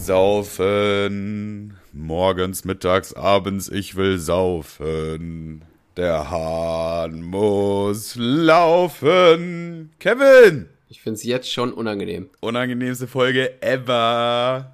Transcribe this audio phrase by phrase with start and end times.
[0.00, 1.76] Saufen.
[1.92, 5.62] Morgens, mittags, abends, ich will saufen.
[5.96, 9.90] Der Hahn muss laufen.
[9.98, 10.70] Kevin!
[10.88, 12.30] Ich find's jetzt schon unangenehm.
[12.40, 14.72] Unangenehmste Folge ever.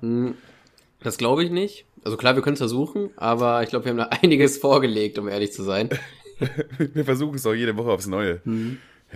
[1.00, 1.86] Das glaube ich nicht.
[2.04, 5.26] Also klar, wir können es versuchen, aber ich glaube, wir haben da einiges vorgelegt, um
[5.28, 5.90] ehrlich zu sein.
[6.78, 8.42] Wir versuchen es auch jede Woche aufs Neue.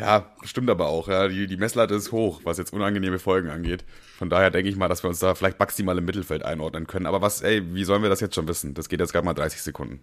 [0.01, 1.09] Ja, stimmt aber auch.
[1.09, 1.29] Ja.
[1.29, 3.85] Die, die Messlatte ist hoch, was jetzt unangenehme Folgen angeht.
[4.19, 7.07] Von daher denke ich mal, dass wir uns da vielleicht maximal im Mittelfeld einordnen können.
[7.07, 8.75] Aber was, ey, wie sollen wir das jetzt schon wissen?
[8.75, 10.01] Das geht jetzt gerade mal 30 Sekunden.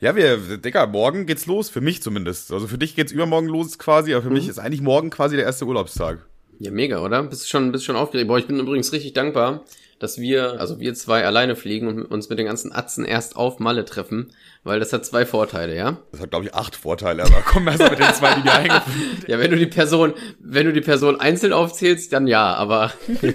[0.00, 2.52] Ja, wir, Digga, morgen geht's los, für mich zumindest.
[2.52, 5.44] Also für dich geht's übermorgen los quasi, aber für mich ist eigentlich morgen quasi der
[5.44, 6.26] erste Urlaubstag.
[6.58, 7.22] Ja, mega, oder?
[7.22, 8.28] Bist du schon, bist schon aufgeregt?
[8.28, 9.64] Boah, ich bin übrigens richtig dankbar,
[10.00, 13.60] dass wir, also wir zwei alleine fliegen und uns mit den ganzen Atzen erst auf
[13.60, 14.32] Malle treffen,
[14.64, 15.98] weil das hat zwei Vorteile, ja?
[16.10, 19.22] Das hat, glaube ich, acht Vorteile, aber komm erst mit den zwei, die dir eingefallen
[19.28, 22.92] Ja, wenn du die Person, wenn du die Person einzeln aufzählst, dann ja, aber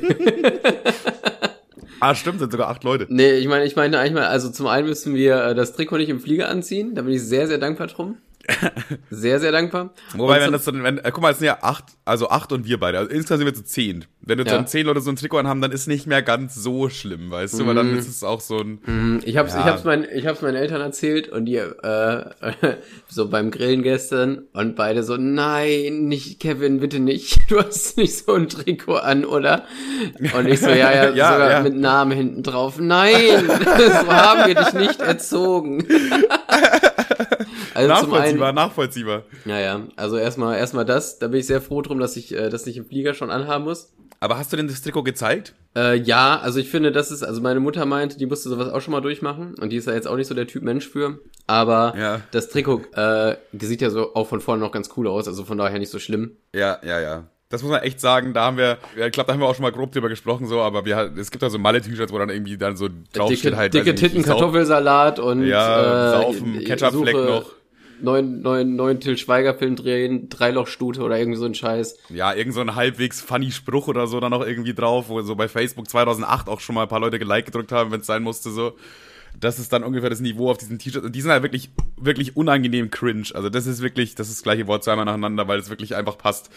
[2.01, 3.07] Ah, stimmt, sind sogar acht Leute.
[3.09, 5.97] nee, ich meine, ich meine eigentlich mal, also zum einen müssen wir äh, das Trikot
[5.97, 8.17] nicht im Flieger anziehen, da bin ich sehr, sehr dankbar drum.
[9.09, 9.91] Sehr, sehr dankbar.
[10.15, 12.65] Wobei, wenn das dann, wenn, äh, guck mal, es sind ja acht, also acht und
[12.65, 12.99] wir beide.
[12.99, 14.05] Also insgesamt sind wir zu zehn.
[14.21, 14.57] Wenn jetzt Ja.
[14.57, 17.59] dann zehn Leute so ein Trikot anhaben, dann ist nicht mehr ganz so schlimm, weißt
[17.59, 19.59] du, weil dann ist es auch so ein, Ich hab's, Ja.
[19.61, 22.25] ich hab's, mein, ich hab's meinen Eltern erzählt und die äh,
[23.07, 27.39] so beim Grillen gestern und beide so, nein, nicht Kevin, bitte nicht.
[27.49, 29.65] Du hast nicht so ein Trikot an, oder?
[30.37, 31.59] Und ich so, ja, ja, Ja, sogar ja.
[31.61, 32.79] mit Namen hinten drauf.
[32.79, 33.13] Nein,
[33.47, 35.85] so haben wir dich nicht erzogen.
[37.75, 39.23] Also nachvollziehbar, einen, nachvollziehbar.
[39.45, 42.49] ja, ja, also erstmal, erstmal das, da bin ich sehr froh drum, dass ich äh,
[42.49, 43.91] das nicht im Flieger schon anhaben muss.
[44.19, 45.53] Aber hast du denn das Trikot gezeigt?
[45.75, 48.79] Äh, ja, also ich finde, das ist, also meine Mutter meinte, die musste sowas auch
[48.81, 51.19] schon mal durchmachen und die ist ja jetzt auch nicht so der Typ Mensch für.
[51.47, 52.21] Aber Ja.
[52.31, 55.57] das Trikot äh, sieht ja so auch von vorne noch ganz cool aus, also von
[55.57, 56.37] daher nicht so schlimm.
[56.55, 57.23] Ja, ja, ja.
[57.49, 59.61] Das muss man echt sagen, da haben wir, ich glaube, da haben wir auch schon
[59.63, 62.57] mal grob drüber gesprochen, so, aber wir, es gibt da so Malle-T-Shirts, wo dann irgendwie
[62.57, 63.73] dann so draufsteht dicke halt.
[63.73, 67.51] dicke Titten, Kartoffelsalat und Ja, äh, saufen, Ketchupfleck noch.
[68.01, 71.97] Neun, neun, neun Till Schweiger-Film drehen, Dreilochstute oder irgendwie so ein Scheiß.
[72.09, 75.35] Ja, irgend so ein halbwegs funny Spruch oder so dann noch irgendwie drauf, wo so
[75.35, 78.23] bei Facebook 2008 auch schon mal ein paar Leute geliked gedrückt haben, wenn es sein
[78.23, 78.73] musste, so.
[79.37, 81.05] Das ist dann ungefähr das Niveau auf diesen T-Shirts.
[81.05, 83.27] Und die sind halt wirklich, wirklich unangenehm cringe.
[83.33, 86.17] Also das ist wirklich, das ist das gleiche Wort zweimal nacheinander, weil es wirklich einfach
[86.17, 86.49] passt.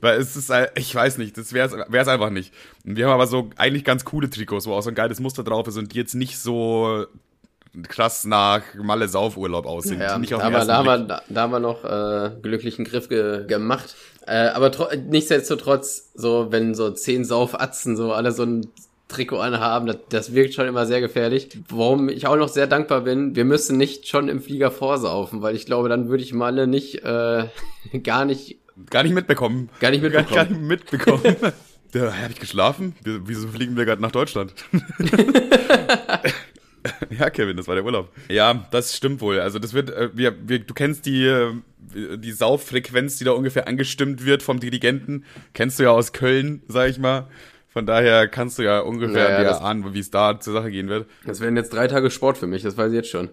[0.00, 2.52] Weil es ist, halt- ich weiß nicht, das wäre es einfach nicht.
[2.82, 5.68] Wir haben aber so eigentlich ganz coole Trikots, wo auch so ein geiles Muster drauf
[5.68, 7.06] ist und die jetzt nicht so
[7.88, 10.00] krass nach Malle Saufurlaub aussehen.
[10.00, 12.84] Ja, nicht auf den aber da haben, wir, da, da haben wir noch äh, glücklichen
[12.84, 13.94] Griff ge gemacht.
[14.26, 18.66] Äh, aber tro- nichtsdestotrotz, so wenn so zehn Saufatzen so alle so ein
[19.08, 21.50] Trikot anhaben, das, das wirkt schon immer sehr gefährlich.
[21.68, 25.54] Warum ich auch noch sehr dankbar bin, wir müssen nicht schon im Flieger vorsaufen, weil
[25.54, 27.48] ich glaube, dann würde ich Malle nicht, äh,
[28.02, 28.56] gar nicht,
[28.90, 29.68] Gar nicht mitbekommen.
[29.78, 30.34] gar nicht Gar, mitbekommen.
[30.34, 31.36] gar nicht mitbekommen.
[31.94, 32.96] Ja, habe ich geschlafen?
[33.04, 34.52] Wieso fliegen wir gerade nach Deutschland?
[37.18, 38.10] ja, Kevin, das war der Urlaub.
[38.28, 39.40] Ja, das stimmt wohl.
[39.40, 41.52] Also das wird, äh, wir, wir, du kennst die, äh,
[42.16, 45.24] die Sauffrequenz, die da ungefähr angestimmt wird vom Dirigenten.
[45.54, 47.28] Kennst du ja aus Köln, sag ich mal.
[47.68, 50.70] Von daher kannst du ja ungefähr Naja, dir das- ahnen, wie es da zur Sache
[50.70, 51.08] gehen wird.
[51.26, 53.30] Das wären jetzt drei Tage Sport für mich, das weiß ich jetzt schon.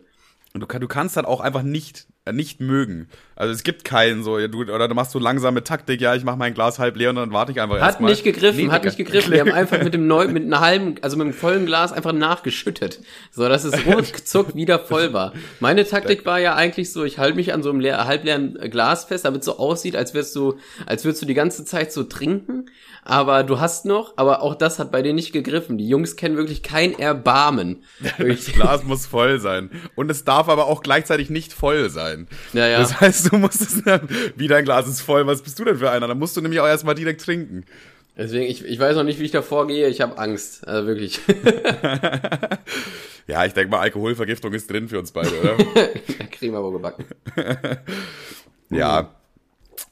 [0.53, 3.07] Und du, kann, du kannst dann auch einfach nicht, äh, nicht mögen.
[3.37, 6.35] Also es gibt keinen so, du, oder du machst so langsame Taktik, ja, ich mach
[6.35, 8.97] mein Glas halb leer und dann warte ich einfach Hat nicht gegriffen, Nee, hat nicht
[8.97, 9.31] gegriffen.
[9.31, 12.11] Wir haben einfach mit dem neu, mit einer halben, also mit einem vollen Glas einfach
[12.11, 12.99] nachgeschüttet.
[13.31, 15.31] So, dass es ruckzuck wieder voll war.
[15.61, 19.05] Meine Taktik war ja eigentlich so, ich halte mich an so einem leer, halbleeren Glas
[19.05, 22.03] fest, damit es so aussieht, als würdest du, als würdest du die ganze Zeit so
[22.03, 22.65] trinken.
[23.03, 25.77] Aber du hast noch, aber auch das hat bei denen nicht gegriffen.
[25.77, 27.83] Die Jungs kennen wirklich kein Erbarmen.
[28.17, 28.45] Das.
[28.45, 29.71] Glas muss voll sein.
[29.95, 32.27] Und es darf aber auch gleichzeitig nicht voll sein.
[32.53, 32.79] Ja, ja.
[32.79, 33.83] Das heißt, du musst es
[34.35, 36.07] wie dein Glas ist voll, was bist du denn für einer?
[36.07, 37.65] Dann musst du nämlich auch erstmal direkt trinken.
[38.17, 39.87] Deswegen, ich, ich weiß noch nicht, wie ich da vorgehe.
[39.87, 40.67] Ich habe Angst.
[40.67, 41.19] Also wirklich.
[43.27, 45.55] Ja, ich denke mal, Alkoholvergiftung ist drin für uns beide, oder?
[46.31, 47.05] Kriegen wir wohl gebacken.
[48.69, 49.15] ja.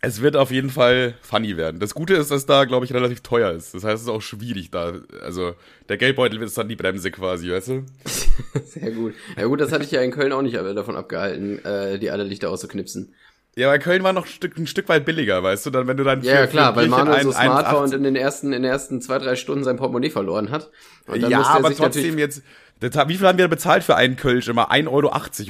[0.01, 1.79] Es wird auf jeden Fall funny werden.
[1.79, 3.73] Das Gute ist, dass da, glaube ich, relativ teuer ist.
[3.73, 4.93] Das heißt, es ist auch schwierig da.
[5.21, 5.55] Also,
[5.89, 7.85] der Geldbeutel ist dann die Bremse quasi, weißt du?
[8.65, 9.13] Sehr gut.
[9.37, 12.23] Ja gut, das hatte ich ja in Köln auch nicht davon abgehalten, äh, die alle
[12.23, 13.13] Lichter auszuknipsen.
[13.55, 15.69] Ja, aber Köln war noch ein Stück, ein Stück weit billiger, weißt du?
[15.69, 17.93] Dann, wenn du dann Ja, ja klar, weil Manuel so ein- smart war 1,80 und
[17.93, 20.69] in den ersten, in den ersten zwei, drei Stunden sein Portemonnaie verloren hat.
[21.07, 22.41] Und dann ja, musste er aber trotzdem jetzt.
[22.79, 24.47] Das Wie viel haben wir bezahlt für einen Kölsch?
[24.47, 24.87] Immer 1,80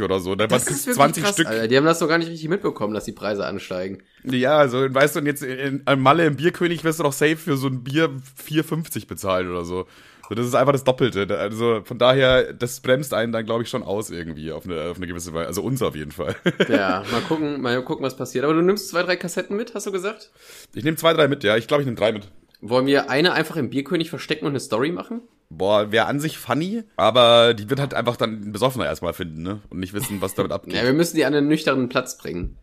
[0.02, 0.36] Euro oder so.
[0.36, 1.48] Da Das war ist wirklich 20 krass, Stück.
[1.48, 1.68] Alter.
[1.68, 4.00] Die haben das doch gar nicht richtig mitbekommen, dass die Preise ansteigen.
[4.24, 7.38] Ja, also weißt du, und jetzt in, in Malle im Bierkönig wirst du doch safe
[7.38, 8.10] für so ein Bier
[8.48, 9.86] 4,50 bezahlen oder so.
[10.28, 11.26] So, Das ist einfach das Doppelte.
[11.28, 14.82] Da- Also von daher, das bremst einen dann, glaube ich, schon aus irgendwie auf eine,
[14.92, 15.48] auf eine gewisse Weise.
[15.48, 16.36] Also uns auf jeden Fall.
[16.70, 18.44] Ja, mal gucken, mal gucken, was passiert.
[18.44, 20.30] Aber du nimmst zwei, drei Kassetten mit, hast du gesagt?
[20.76, 21.58] Ich nehme zwei, drei mit, ja.
[21.58, 22.28] Ich glaube, ich nehme drei mit.
[22.62, 25.22] Wollen wir eine einfach im Bierkönig verstecken und eine Story machen?
[25.50, 29.42] Boah, wäre an sich funny, aber die wird halt einfach dann einen Besoffener erstmal finden,
[29.42, 29.62] ne?
[29.70, 30.76] Und nicht wissen, was damit abgeht.
[30.76, 32.58] Ja, wir müssen die an einen nüchternen Platz bringen.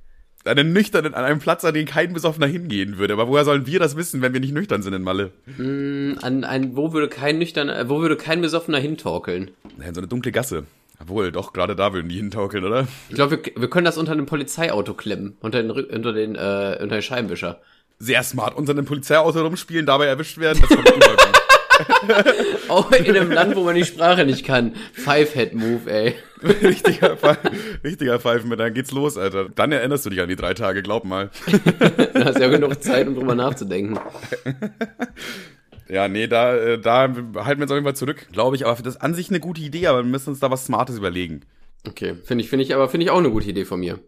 [0.44, 3.14] Einen nüchternen, an einem Platz, an den kein Besoffener hingehen würde.
[3.14, 5.32] Aber woher sollen wir das wissen, wenn wir nicht nüchtern sind in Malle?
[5.56, 9.50] Mm, an ein, wo würde kein nüchterner, wo würde kein Besoffener hintorkeln?
[9.84, 10.64] In so eine dunkle Gasse.
[11.00, 12.86] Obwohl, doch, gerade da würden die hintorkeln, oder?
[13.08, 15.36] Ich glaube, wir, wir können das unter einem Polizeiauto klemmen.
[15.40, 17.60] Unter den, unter den, äh, unter den Scheibenwischer.
[17.98, 18.56] Sehr smart.
[18.56, 21.36] Unter einem Polizeiauto rumspielen, dabei erwischt werden, das kommt.
[22.68, 24.74] Auch in einem Land, wo man die Sprache nicht kann.
[24.92, 26.14] Five-Head-Move, ey.
[26.62, 27.16] richtiger,
[27.84, 29.48] richtiger Pfeifen, dann geht's los, Alter.
[29.48, 31.30] Dann erinnerst du dich an die drei Tage, glaub mal.
[32.14, 33.98] Du hast ja genug Zeit, um drüber nachzudenken.
[35.88, 38.66] Ja, nee, da, äh, da halten wir uns auf jeden Fall zurück, glaube ich.
[38.66, 40.96] Aber das ist an sich eine gute Idee, aber wir müssen uns da was Smartes
[40.96, 41.42] überlegen.
[41.86, 44.00] Okay, finde ich, finde ich, aber finde ich auch eine gute Idee von mir.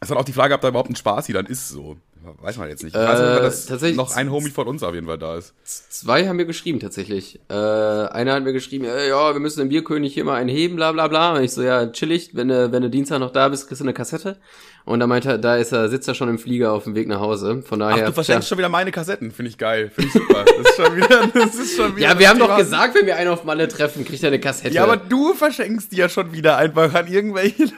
[0.00, 1.96] Es hat auch die Frage, ob da überhaupt ein Spaß hier dann ist, so.
[2.40, 2.94] Weiß man jetzt nicht.
[2.94, 5.36] Ich weiß nicht, Äh, das tatsächlich- noch ein Homie von uns auf jeden Fall da
[5.38, 5.54] ist.
[5.64, 7.40] Zwei haben mir geschrieben tatsächlich.
[7.48, 10.76] Äh, einer hat mir geschrieben, äh, ja, wir müssen den Bierkönig hier mal einen heben,
[10.76, 11.34] bla bla bla.
[11.36, 13.84] Und ich so, ja, chillig, wenn du, wenn du Dienstag noch da bist, kriegst du
[13.84, 14.36] eine Kassette.
[14.84, 17.08] Und da meinte er, da ist er, sitzt er schon im Flieger auf dem Weg
[17.08, 17.62] nach Hause.
[17.62, 18.06] Von Ach, daher.
[18.06, 18.48] du verschenkst tja.
[18.50, 19.30] schon wieder meine Kassetten.
[19.30, 19.90] Finde ich geil.
[19.94, 20.44] Finde ich super.
[20.44, 22.08] Das ist schon wieder, das ist schon wieder.
[22.10, 24.74] Ja, wir haben doch gesagt, wenn wir einen auf Malle treffen, kriegt er eine Kassette.
[24.74, 27.68] Ja, aber du verschenkst die ja schon wieder einfach an irgendwelche.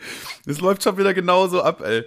[0.46, 2.04] das läuft schon wieder genauso ab, ey.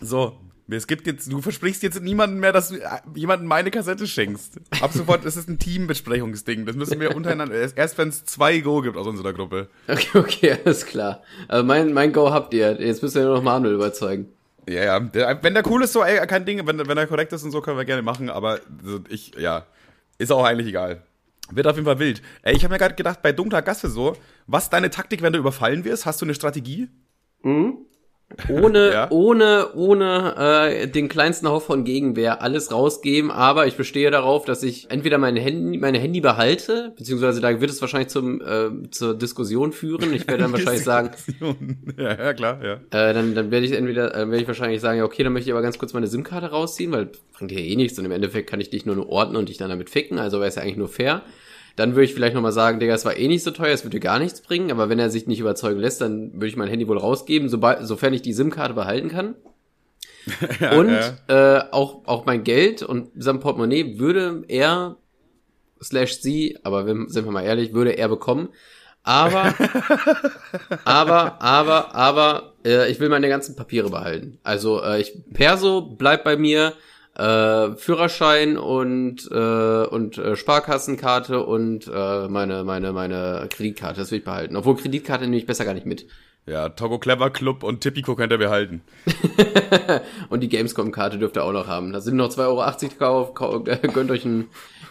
[0.00, 0.38] So.
[0.70, 4.60] Es gibt jetzt, du versprichst jetzt niemanden mehr, dass du äh, jemanden meine Kassette schenkst.
[4.82, 6.66] Ab sofort, ist ein Teambesprechungsding.
[6.66, 9.68] Das müssen wir untereinander, erst, erst wenn es zwei Go gibt aus unserer Gruppe.
[9.88, 11.22] Okay, okay, alles klar.
[11.48, 12.78] Also mein, mein Go habt ihr.
[12.82, 14.28] Jetzt müsst ihr nur noch Manuel überzeugen.
[14.68, 15.00] Ja, ja.
[15.00, 16.66] Der, wenn der cool ist, so, ey, kein Ding.
[16.66, 18.28] Wenn, wenn er korrekt ist und so, können wir gerne machen.
[18.28, 18.60] Aber
[19.08, 19.64] ich, ja,
[20.18, 21.02] ist auch eigentlich egal.
[21.50, 22.20] Wird auf jeden Fall wild.
[22.42, 24.16] Ey, ich habe mir gerade gedacht, bei dunkler Gasse so,
[24.46, 26.04] was deine Taktik, wenn du überfallen wirst?
[26.04, 26.88] Hast du eine Strategie?
[28.50, 29.10] Ohne, Ja.
[29.10, 34.62] ohne, ohne äh, den kleinsten Hauch von Gegenwehr alles rausgeben, aber ich bestehe darauf, dass
[34.62, 39.16] ich entweder mein Handy, meine Handy behalte, beziehungsweise da wird es wahrscheinlich zum äh, zur
[39.16, 40.12] Diskussion führen.
[40.12, 41.10] Ich werde dann wahrscheinlich sagen,
[41.96, 42.74] ja, ja, klar, ja.
[42.90, 45.48] äh, dann, dann werde ich entweder, äh, werde ich wahrscheinlich sagen, ja, okay, dann möchte
[45.48, 48.50] ich aber ganz kurz meine SIM-Karte rausziehen, weil bringt dir eh nichts und im Endeffekt
[48.50, 50.62] kann ich dich nur nur ordnen und dich dann damit ficken, also wäre es ja
[50.62, 51.22] eigentlich nur fair.
[51.78, 54.00] Dann würde ich vielleicht nochmal sagen, Digga, es war eh nicht so teuer, es würde
[54.00, 56.88] gar nichts bringen, aber wenn er sich nicht überzeugen lässt, dann würde ich mein Handy
[56.88, 59.36] wohl rausgeben, sobald, sofern ich die SIM-Karte behalten kann.
[60.76, 61.58] und ja.
[61.58, 64.96] Äh, auch, auch mein Geld und sein Portemonnaie würde er,
[65.80, 68.48] slash sie, aber wenn, sind wir mal ehrlich, würde er bekommen.
[69.04, 69.54] Aber,
[70.84, 74.40] aber, aber, aber, äh, ich will meine ganzen Papiere behalten.
[74.42, 76.72] Also äh, ich Perso bleibt bei mir,
[77.18, 84.18] äh, Führerschein und äh, und äh, Sparkassenkarte und äh, meine meine meine Kreditkarte, das will
[84.18, 84.56] ich behalten.
[84.56, 86.06] Obwohl Kreditkarte nehme ich besser gar nicht mit.
[86.46, 88.80] Ja, Togo Clever Club und Tipico könnt ihr behalten.
[90.30, 91.92] Und die Gamescom-Karte dürft ihr auch noch haben.
[91.92, 92.64] Da sind noch 2,80 Euro
[92.98, 93.34] drauf.
[93.34, 94.46] Kau- äh, Gönnt euch ein,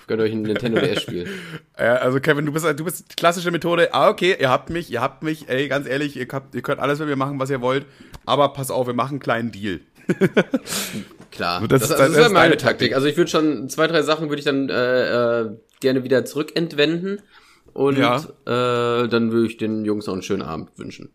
[0.05, 1.27] gönnt euch ein Nintendo DS-Spiel.
[1.79, 3.91] Ja, also Kevin, du bist, du bist die klassische Methode.
[3.91, 6.79] Ah, okay, ihr habt mich, ihr habt mich, ey, ganz ehrlich, ihr, habt, ihr könnt
[6.79, 7.87] alles mit mir machen, was ihr wollt.
[8.27, 9.79] Aber pass auf, wir machen einen kleinen Deal.
[11.37, 11.65] Klar.
[11.67, 12.67] Das Das, ist- das, ist ja meine Taktik.
[12.91, 12.95] Taktik.
[12.95, 15.49] Also ich würde schon, zwei, drei Sachen würde ich dann äh, äh,
[15.79, 17.21] gerne wieder zurückentwenden.
[17.73, 18.17] Und Ja.
[18.17, 21.09] äh, dann würde ich den Jungs noch einen schönen Abend wünschen.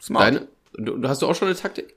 [0.00, 0.24] Smart.
[0.24, 1.94] Deine, du- hast du auch schon eine Taktik?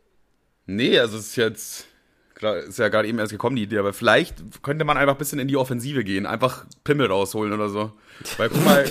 [0.65, 1.87] Nee, also es ist jetzt,
[2.35, 5.17] klar, ist ja gerade eben erst gekommen, die Idee, aber vielleicht könnte man einfach ein
[5.17, 7.91] bisschen in die Offensive gehen, einfach Pimmel rausholen oder so.
[8.37, 8.85] Weil guck mal,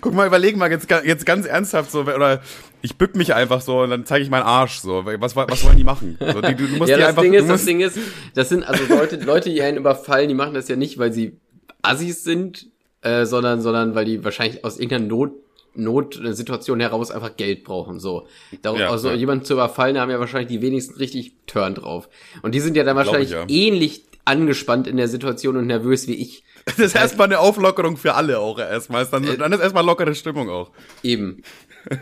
[0.00, 2.42] guck mal, überleg mal jetzt, jetzt ganz ernsthaft so, oder
[2.80, 5.04] ich bück mich einfach so und dann zeige ich meinen Arsch so.
[5.04, 6.18] Was, was wollen die machen?
[6.18, 7.98] So, die, du, du musst ja, die das einfach, Ding du ist, das Ding ist,
[8.34, 11.36] das sind also Leute, Leute, die einen überfallen, die machen das ja nicht, weil sie
[11.82, 12.68] Assis sind,
[13.02, 15.32] äh, sondern, sondern weil die wahrscheinlich aus irgendeiner Not
[15.74, 17.98] Notsituation heraus einfach Geld brauchen.
[17.98, 18.26] So.
[18.60, 19.14] Darum, Ja, also ja.
[19.14, 22.08] jemanden zu überfallen, da haben ja wahrscheinlich die wenigsten richtig Turn drauf.
[22.42, 23.46] Und die sind ja dann wahrscheinlich ich, ja.
[23.48, 26.44] ähnlich angespannt in der Situation und nervös wie ich.
[26.64, 29.04] Das ist erstmal eine Auflockerung für alle auch erstmal.
[29.06, 30.70] Dann, Äh, dann ist erstmal lockere Stimmung auch.
[31.02, 31.42] Eben.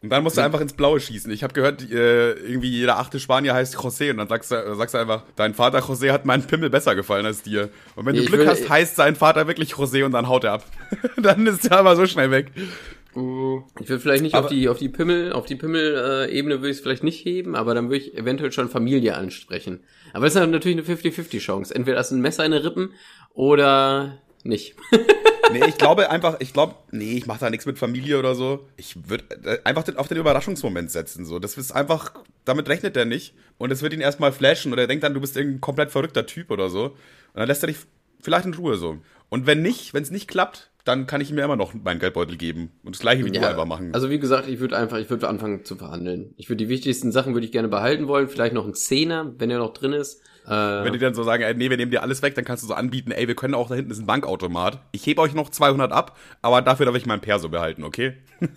[0.00, 1.28] Und dann musst du einfach ins Blaue schießen.
[1.32, 4.94] Ich habe gehört, äh, irgendwie jeder achte Spanier heißt José und dann sagst du, sagst
[4.94, 7.68] du einfach, dein Vater José hat meinen Pimmel besser gefallen als dir.
[7.96, 10.44] Und wenn du Ich Glück will- hast, heißt sein Vater wirklich José und dann haut
[10.44, 10.64] er ab.
[11.16, 12.52] dann ist er aber so schnell weg.
[13.12, 16.56] Ich will vielleicht nicht Aber- auf die auf die Pimmel auf die Pimmel äh, Ebene
[16.60, 19.80] würde ich es vielleicht nicht heben, aber dann würde ich eventuell schon Familie ansprechen.
[20.12, 21.74] Aber es ist natürlich eine 50-50 Chance.
[21.74, 22.92] Entweder hast du ein Messer in den Rippen
[23.34, 24.74] oder nicht.
[25.50, 28.68] Nee, ich glaube einfach, ich glaube, nee, ich mache da nichts mit Familie oder so.
[28.76, 29.24] Ich würde
[29.64, 31.24] einfach den, auf den Überraschungsmoment setzen.
[31.24, 32.12] So, das ist einfach,
[32.44, 33.32] damit rechnet er nicht.
[33.56, 36.26] Und es wird ihn erstmal flashen oder er denkt dann, du bist irgendein komplett verrückter
[36.26, 36.84] Typ oder so.
[36.88, 36.96] Und
[37.32, 37.78] dann lässt er dich
[38.20, 38.98] vielleicht in Ruhe so.
[39.30, 42.00] Und wenn nicht, wenn es nicht klappt, dann kann ich ihm ja immer noch meinen
[42.00, 43.94] Geldbeutel geben und das gleiche wie du einfach machen.
[43.94, 46.32] Also wie gesagt, ich würde einfach, ich würde anfangen zu verhandeln.
[46.38, 49.50] Ich würde die wichtigsten Sachen würde ich gerne behalten wollen, vielleicht noch einen Zehner, wenn
[49.50, 50.22] er noch drin ist.
[50.46, 52.62] Äh, wenn die dann so sagen, ey, nee, wir nehmen dir alles weg, dann kannst
[52.62, 54.80] du so anbieten, ey, wir können auch da hinten ist ein Bankautomat.
[54.92, 58.14] Ich hebe euch noch 200 ab, aber dafür darf ich meinen Perso behalten, okay?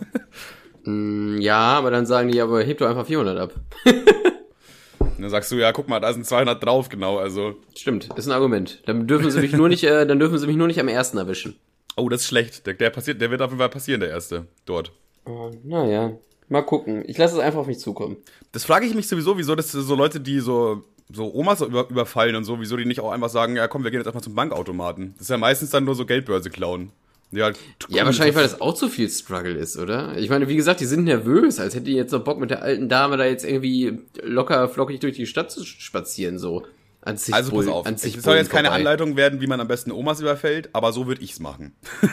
[0.83, 3.53] Mm, ja, aber dann sagen die, aber heb doch einfach 400 ab.
[5.19, 7.53] dann sagst du, ja, guck mal, da sind 200 drauf, genau, also.
[7.77, 8.81] Stimmt, ist ein Argument.
[8.87, 11.19] Dann dürfen sie mich nur nicht, äh, dann dürfen sie mich nur nicht am ersten
[11.19, 11.55] erwischen.
[11.95, 12.65] Oh, das ist schlecht.
[12.65, 14.91] Der, der passiert, der wird auf jeden Fall passieren, der erste, dort.
[15.25, 16.17] Oh, naja,
[16.49, 17.03] mal gucken.
[17.07, 18.17] Ich lasse es einfach auf mich zukommen.
[18.51, 20.83] Das frage ich mich sowieso, wieso das so Leute, die so
[21.13, 23.91] so Omas über, überfallen und so, wieso die nicht auch einfach sagen, ja komm, wir
[23.91, 25.13] gehen jetzt einfach zum Bankautomaten.
[25.13, 26.91] Das ist ja meistens dann nur so Geldbörse klauen.
[27.31, 30.17] Ja, halt ja, wahrscheinlich, weil das auch zu viel Struggle ist, oder?
[30.17, 32.61] Ich meine, wie gesagt, die sind nervös, als hätte die jetzt noch Bock mit der
[32.61, 36.63] alten Dame da jetzt irgendwie locker flockig durch die Stadt zu spazieren, so.
[37.03, 38.79] An sich also pass auf, es soll jetzt keine vorbei.
[38.79, 41.75] Anleitung werden, wie man am besten Omas überfällt, aber so würde ich's machen.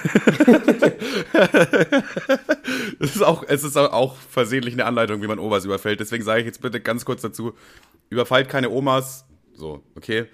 [2.99, 6.01] es ist auch, es ist auch versehentlich eine Anleitung, wie man Omas überfällt.
[6.01, 7.53] Deswegen sage ich jetzt bitte ganz kurz dazu:
[8.09, 9.27] Überfallt keine Omas.
[9.53, 10.25] So, okay.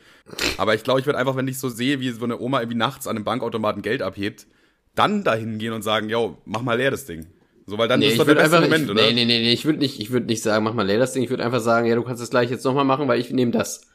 [0.56, 2.78] Aber ich glaube, ich würde einfach, wenn ich so sehe, wie so eine Oma irgendwie
[2.78, 4.46] nachts an einem Bankautomaten Geld abhebt,
[4.94, 7.26] dann dahin gehen und sagen, yo, mach mal leer das Ding.
[7.66, 9.02] So, weil dann nee, ist doch der beste einfach, Moment, ich, oder?
[9.02, 11.12] Nee, nee, nee, nee, ich würde nicht, ich würde nicht sagen, mach mal leer das
[11.12, 11.24] Ding.
[11.24, 13.50] Ich würde einfach sagen, ja, du kannst es gleich jetzt nochmal machen, weil ich nehme
[13.50, 13.88] das.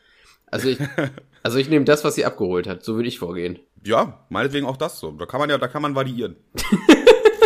[0.52, 0.80] Also ich,
[1.44, 2.84] also ich nehme das, was sie abgeholt hat.
[2.84, 3.60] So würde ich vorgehen.
[3.86, 5.12] Ja, meinetwegen auch das so.
[5.12, 6.36] Da kann man ja, da kann man variieren.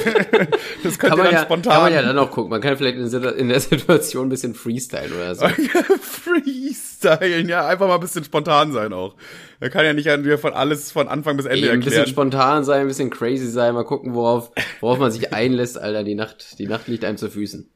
[0.84, 1.74] das könnte man ja, spontan.
[1.74, 2.50] Kann man ja dann auch gucken.
[2.50, 5.48] Man kann vielleicht in der Situation ein bisschen freestylen oder so.
[6.02, 9.16] freestylen, ja, einfach mal ein bisschen spontan sein auch.
[9.60, 12.00] Man kann ja nicht von alles von Anfang bis Ende Ey, ein erklären.
[12.00, 15.78] Ein bisschen spontan sein, ein bisschen crazy sein, mal gucken, worauf, worauf man sich einlässt,
[15.78, 16.04] Alter.
[16.04, 17.70] Die Nacht, die Nacht liegt einem zu Füßen.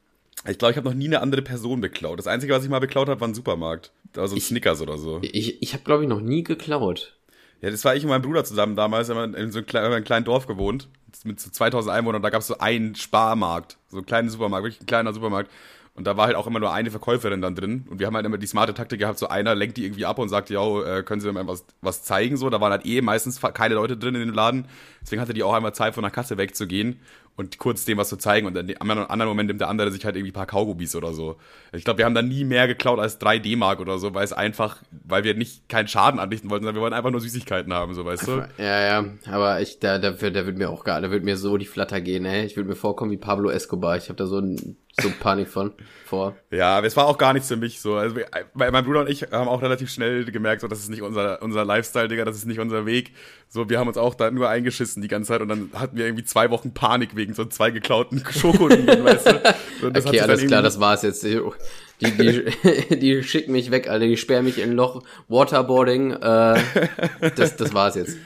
[0.49, 2.19] Ich glaube, ich habe noch nie eine andere Person beklaut.
[2.19, 3.91] Das Einzige, was ich mal beklaut habe, war ein Supermarkt.
[4.15, 5.19] Also ein ich, Snickers oder so.
[5.21, 7.13] Ich, ich habe, glaube ich, noch nie geklaut.
[7.61, 9.09] Ja, das war ich und mein Bruder zusammen damals.
[9.09, 10.87] Wir haben in so einem, kleinen Dorf gewohnt.
[11.23, 12.21] Mit so 2000 Einwohnern.
[12.21, 13.77] Da gab es so einen Sparmarkt.
[13.89, 14.63] So einen kleinen Supermarkt.
[14.63, 15.51] Wirklich ein kleiner Supermarkt.
[15.95, 17.87] Und da war halt auch immer nur eine Verkäuferin dann drin.
[17.89, 20.19] Und wir haben halt immer die smarte Taktik gehabt, so einer lenkt die irgendwie ab
[20.19, 22.37] und sagt, ja, äh, können Sie mir mal was, was zeigen?
[22.37, 24.67] So, da waren halt eh meistens keine Leute drin in dem Laden.
[25.01, 26.99] Deswegen hatte die auch einmal Zeit, von der Kasse wegzugehen
[27.38, 30.03] und kurz dem was zu zeigen und dann am anderen Moment nimmt der andere sich
[30.03, 31.38] halt irgendwie ein paar Kaugummis oder so.
[31.72, 34.34] Ich glaube, wir haben dann nie mehr geklaut als 3 D-Mark oder so, weil es
[34.34, 37.94] einfach, weil wir nicht keinen Schaden anrichten wollten, sondern wir wollten einfach nur Süßigkeiten haben,
[37.94, 38.48] so weißt du?
[38.58, 41.58] Ja, ja, aber ich, da, da, da wird mir auch gar, da wird mir so
[41.58, 42.46] die Flatter gehen, ey.
[42.46, 43.98] Ich würde mir vorkommen wie Pablo Escobar.
[43.98, 45.74] Ich habe da so, ein, so Panik von
[46.06, 46.36] vor.
[46.50, 47.96] Ja, es war auch gar nichts für mich so.
[47.96, 48.15] Also
[48.53, 51.65] mein Bruder und ich haben auch relativ schnell gemerkt, so das ist nicht unser unser
[51.65, 53.13] Lifestyle, Digga, das ist nicht unser Weg.
[53.48, 56.06] So, wir haben uns auch da nur eingeschissen die ganze Zeit und dann hatten wir
[56.06, 59.41] irgendwie zwei Wochen Panik wegen so zwei geklauten Schokolieferten, weißt du?
[59.81, 61.24] So, okay, alles klar, das war's jetzt.
[61.24, 61.39] Die,
[62.01, 65.03] die, die schicken mich weg, Alter, die sperren mich in ein Loch.
[65.27, 66.60] Waterboarding, äh,
[67.36, 68.17] das, das war's jetzt.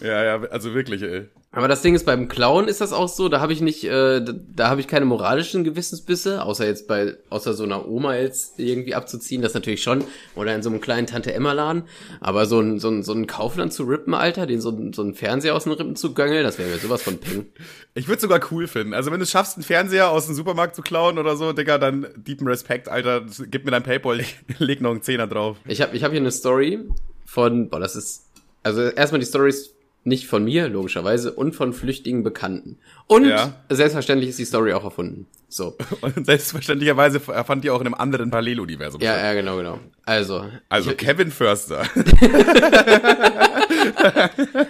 [0.00, 1.26] Ja, ja, also wirklich, ey.
[1.52, 4.20] Aber das Ding ist, beim Klauen ist das auch so, da habe ich nicht, äh,
[4.20, 8.60] da, da habe ich keine moralischen Gewissensbisse, außer jetzt bei, außer so einer Oma jetzt
[8.60, 10.04] irgendwie abzuziehen, das natürlich schon,
[10.36, 11.82] oder in so einem kleinen Tante-Emma-Laden,
[12.20, 15.14] aber so ein, so ein, so ein Kaufland zu rippen, Alter, den so, so ein
[15.14, 17.46] Fernseher aus den Rippen zu göngeln, das wäre mir sowas von ping.
[17.94, 20.76] Ich würde sogar cool finden, also wenn du es schaffst, einen Fernseher aus dem Supermarkt
[20.76, 24.20] zu klauen oder so, Digga, dann deepen Respekt, Alter, gib mir dein Paypal,
[24.58, 25.56] leg noch einen Zehner drauf.
[25.66, 26.78] Ich habe ich hab hier eine Story
[27.24, 28.26] von, boah, das ist,
[28.62, 32.78] also erstmal die Story ist nicht von mir, logischerweise, und von flüchtigen Bekannten.
[33.06, 33.54] Und ja.
[33.68, 35.26] selbstverständlich ist die Story auch erfunden.
[35.48, 35.76] So.
[36.00, 39.00] Und selbstverständlicherweise erfand die auch in einem anderen Paralleluniversum.
[39.00, 39.80] Ja, ja, genau, genau.
[40.06, 40.46] Also.
[40.68, 41.82] Also ich, Kevin Förster.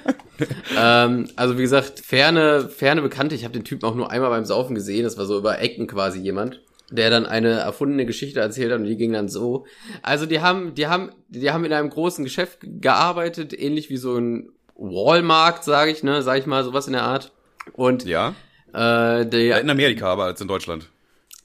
[0.77, 3.35] ähm, also wie gesagt, ferne, ferne Bekannte.
[3.35, 5.05] Ich habe den Typen auch nur einmal beim Saufen gesehen.
[5.05, 6.61] Das war so über Ecken quasi jemand
[6.91, 9.65] der dann eine erfundene Geschichte erzählt hat und die ging dann so.
[10.03, 14.17] Also die haben, die haben, die haben in einem großen Geschäft gearbeitet, ähnlich wie so
[14.17, 17.33] ein Walmart, sage ich, ne, sag ich mal, sowas in der Art.
[17.73, 18.35] Und ja.
[18.73, 20.89] Äh, der, in Amerika, aber als in Deutschland.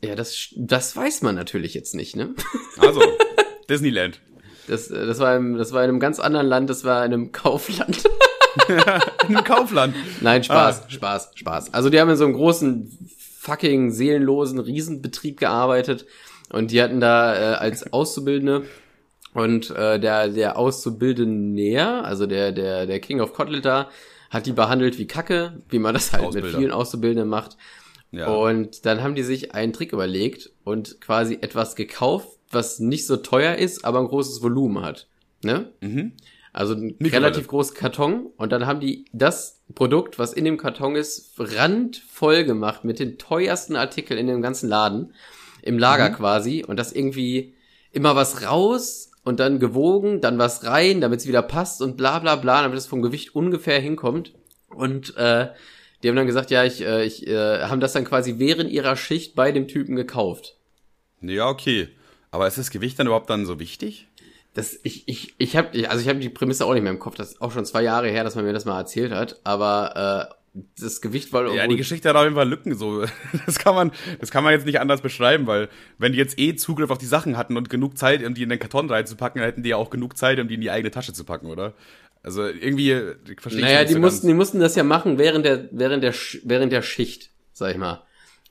[0.02, 2.34] Ja, das, das weiß man natürlich jetzt nicht, ne?
[2.78, 3.02] Also,
[3.70, 4.22] Disneyland.
[4.68, 7.32] Das, das, war im, das war in einem ganz anderen Land, das war in einem
[7.32, 8.04] Kaufland.
[8.68, 9.96] in einem Kaufland.
[10.22, 10.90] Nein, Spaß, ah.
[10.90, 11.74] Spaß, Spaß.
[11.74, 16.06] Also die haben in so einem großen, fucking seelenlosen Riesenbetrieb gearbeitet
[16.52, 18.66] und die hatten da äh, als Auszubildende
[19.36, 23.90] und äh, der, der Auszubildende, also der, der, der King of Kotlet da,
[24.30, 27.58] hat die behandelt wie Kacke, wie man das halt mit vielen Auszubildenden macht.
[28.12, 28.28] Ja.
[28.28, 33.18] Und dann haben die sich einen Trick überlegt und quasi etwas gekauft, was nicht so
[33.18, 35.08] teuer ist, aber ein großes Volumen hat.
[35.44, 35.70] Ne?
[35.82, 36.14] Mhm.
[36.54, 40.56] Also ein nicht relativ großes Karton und dann haben die das Produkt, was in dem
[40.56, 45.14] Karton ist, randvoll gemacht mit den teuersten Artikeln in dem ganzen Laden,
[45.62, 46.14] im Lager mhm.
[46.14, 47.54] quasi und das irgendwie
[47.92, 52.20] immer was raus, und dann gewogen, dann was rein, damit es wieder passt und bla
[52.20, 54.34] bla bla, damit es vom Gewicht ungefähr hinkommt.
[54.70, 55.50] Und äh,
[56.02, 58.96] die haben dann gesagt, ja, ich, äh, ich äh, haben das dann quasi während ihrer
[58.96, 60.56] Schicht bei dem Typen gekauft.
[61.22, 61.90] Ja, okay.
[62.30, 64.08] Aber ist das Gewicht dann überhaupt dann so wichtig?
[64.54, 67.16] Das, ich, ich, ich habe, also ich habe die Prämisse auch nicht mehr im Kopf.
[67.16, 69.40] Das ist auch schon zwei Jahre her, dass man mir das mal erzählt hat.
[69.44, 70.36] Aber äh,
[70.80, 72.76] das Gewicht war Ja, die Geschichte hat auf jeden Fall Lücken.
[72.76, 73.06] So,
[73.46, 76.56] das kann man, das kann man jetzt nicht anders beschreiben, weil wenn die jetzt eh
[76.56, 79.50] Zugriff auf die Sachen hatten und genug Zeit, um die in den Karton reinzupacken, dann
[79.50, 81.74] hätten die ja auch genug Zeit, um die in die eigene Tasche zu packen, oder?
[82.24, 82.92] Also irgendwie
[83.30, 84.32] ich verstehe Naja, die so mussten, ganz.
[84.32, 88.02] die mussten das ja machen während der, während der, während der Schicht, sag ich mal.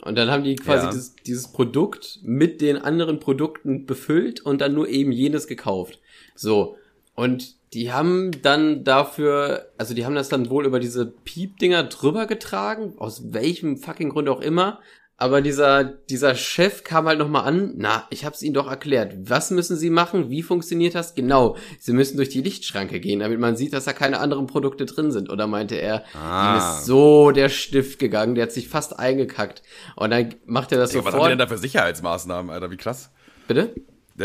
[0.02, 0.90] Und dann haben die quasi ja.
[0.90, 5.98] dieses, dieses Produkt mit den anderen Produkten befüllt und dann nur eben jenes gekauft.
[6.34, 6.76] So.
[7.14, 12.26] Und die haben dann dafür, also die haben das dann wohl über diese Piepdinger drüber
[12.26, 14.80] getragen, aus welchem fucking Grund auch immer.
[15.16, 19.14] Aber dieser, dieser Chef kam halt nochmal an, na, ich hab's ihnen doch erklärt.
[19.28, 20.28] Was müssen sie machen?
[20.28, 21.14] Wie funktioniert das?
[21.14, 24.86] Genau, sie müssen durch die Lichtschranke gehen, damit man sieht, dass da keine anderen Produkte
[24.86, 25.30] drin sind.
[25.30, 26.52] Oder meinte er, ah.
[26.52, 29.62] ihm ist so der Stift gegangen, der hat sich fast eingekackt.
[29.94, 31.14] Und dann macht er das ja, sofort.
[31.14, 32.72] Was haben die denn da für Sicherheitsmaßnahmen, Alter?
[32.72, 33.10] Wie krass.
[33.46, 33.72] Bitte?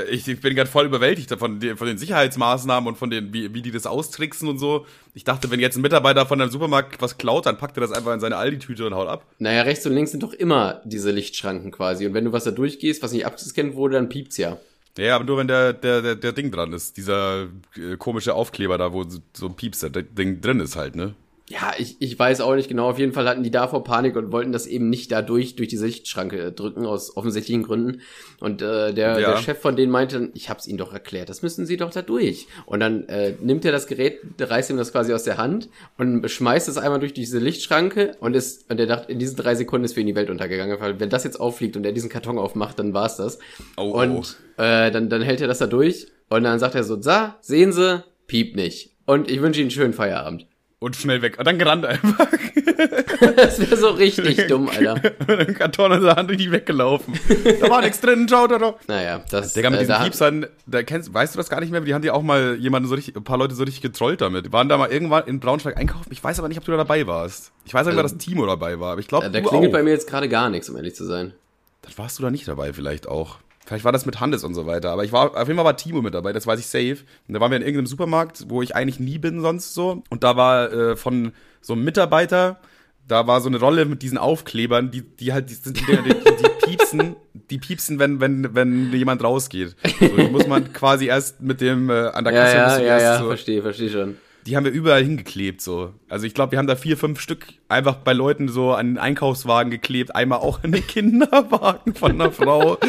[0.10, 3.62] Ich, ich bin gerade voll überwältigt von, von den Sicherheitsmaßnahmen und von den, wie, wie
[3.64, 4.86] die das austricksen und so.
[5.16, 7.92] Ich dachte, wenn jetzt ein Mitarbeiter von einem Supermarkt was klaut, dann packt er das
[7.92, 9.26] einfach in seine Aldi-Tüte und haut ab.
[9.40, 12.06] Naja, rechts und links sind doch immer diese Lichtschranken quasi.
[12.06, 14.58] Und wenn du was da durchgehst, was nicht abgescannt wurde, dann piept's ja.
[14.98, 16.98] Ja, aber nur wenn der, der, der, der Ding dran ist.
[16.98, 21.16] Dieser äh, komische Aufkleber da, wo so ein Pieps, der Ding drin ist halt, ne?
[21.50, 22.90] Ja, ich, ich weiß auch nicht genau.
[22.92, 25.78] Auf jeden Fall hatten die davor Panik und wollten das eben nicht dadurch durch die
[25.78, 28.02] Sichtschranke drücken, aus offensichtlichen Gründen.
[28.40, 29.32] Und äh, der, ja.
[29.32, 32.04] der Chef von denen meinte, ich hab's ihnen doch erklärt, das müssen sie doch da
[32.04, 32.48] durch.
[32.68, 36.30] Und dann äh, nimmt er das Gerät, reißt ihm das quasi aus der Hand und
[36.30, 39.86] schmeißt es einmal durch diese Lichtschranke und ist, und er dachte, in diesen drei Sekunden
[39.86, 40.80] ist für ihn die Welt untergegangen.
[40.80, 43.40] Weil wenn das jetzt auffliegt und er diesen Karton aufmacht, dann war's das.
[43.76, 44.02] Oh, oh.
[44.02, 47.38] und Äh, dann, dann hält er das da durch und dann sagt er so, sa,
[47.42, 48.92] sehen Sie, piep nicht.
[49.08, 50.46] Und ich wünsche Ihnen einen schönen Feierabend
[50.80, 51.38] und schnell weg.
[51.38, 52.28] Und dann gerannt einfach.
[53.36, 54.96] das wäre so richtig dumm, Alter.
[55.28, 57.14] Mit einem Karton in der Hand die weggelaufen.
[57.60, 58.80] da war nichts drin, ciao, ciao.
[58.88, 61.82] Naja, das Digga, mit äh, diesen Piepsern, da kennst, weißt du das gar nicht mehr?
[61.82, 64.46] Die haben ja auch mal jemanden so richtig, ein paar Leute so richtig getrollt damit.
[64.46, 66.10] Die waren da mal irgendwann in Braunschweig einkaufen.
[66.12, 67.52] Ich weiß aber nicht, ob du da dabei warst.
[67.66, 69.78] Ich weiß nicht, also, dass Timo dabei war, aber ich glaube, äh, Da klingelt auch.
[69.78, 71.34] bei mir jetzt gerade gar nichts, um ehrlich zu sein.
[71.82, 73.38] Dann warst du da nicht dabei vielleicht auch.
[73.70, 74.90] Vielleicht war das mit Handes und so weiter.
[74.90, 77.06] Aber ich war, auf jeden Fall war Timo mit dabei, das weiß ich safe.
[77.28, 80.02] Und da waren wir in irgendeinem Supermarkt, wo ich eigentlich nie bin sonst so.
[80.10, 82.60] Und da war äh, von so einem Mitarbeiter,
[83.08, 86.66] da war so eine Rolle mit diesen Aufklebern, die, die halt, die, die, die, die
[86.66, 87.16] piepsen,
[87.52, 89.76] die piepsen, wenn, wenn, wenn jemand rausgeht.
[90.00, 92.56] So, die muss man quasi erst mit dem äh, an der Kasse.
[92.56, 94.18] Ja, ja, ja, ja, so, verstehe, verstehe schon
[94.50, 95.94] die haben wir überall hingeklebt, so.
[96.08, 98.98] Also ich glaube, wir haben da vier, fünf Stück einfach bei Leuten so an den
[98.98, 102.80] Einkaufswagen geklebt, einmal auch an den Kinderwagen von einer Frau.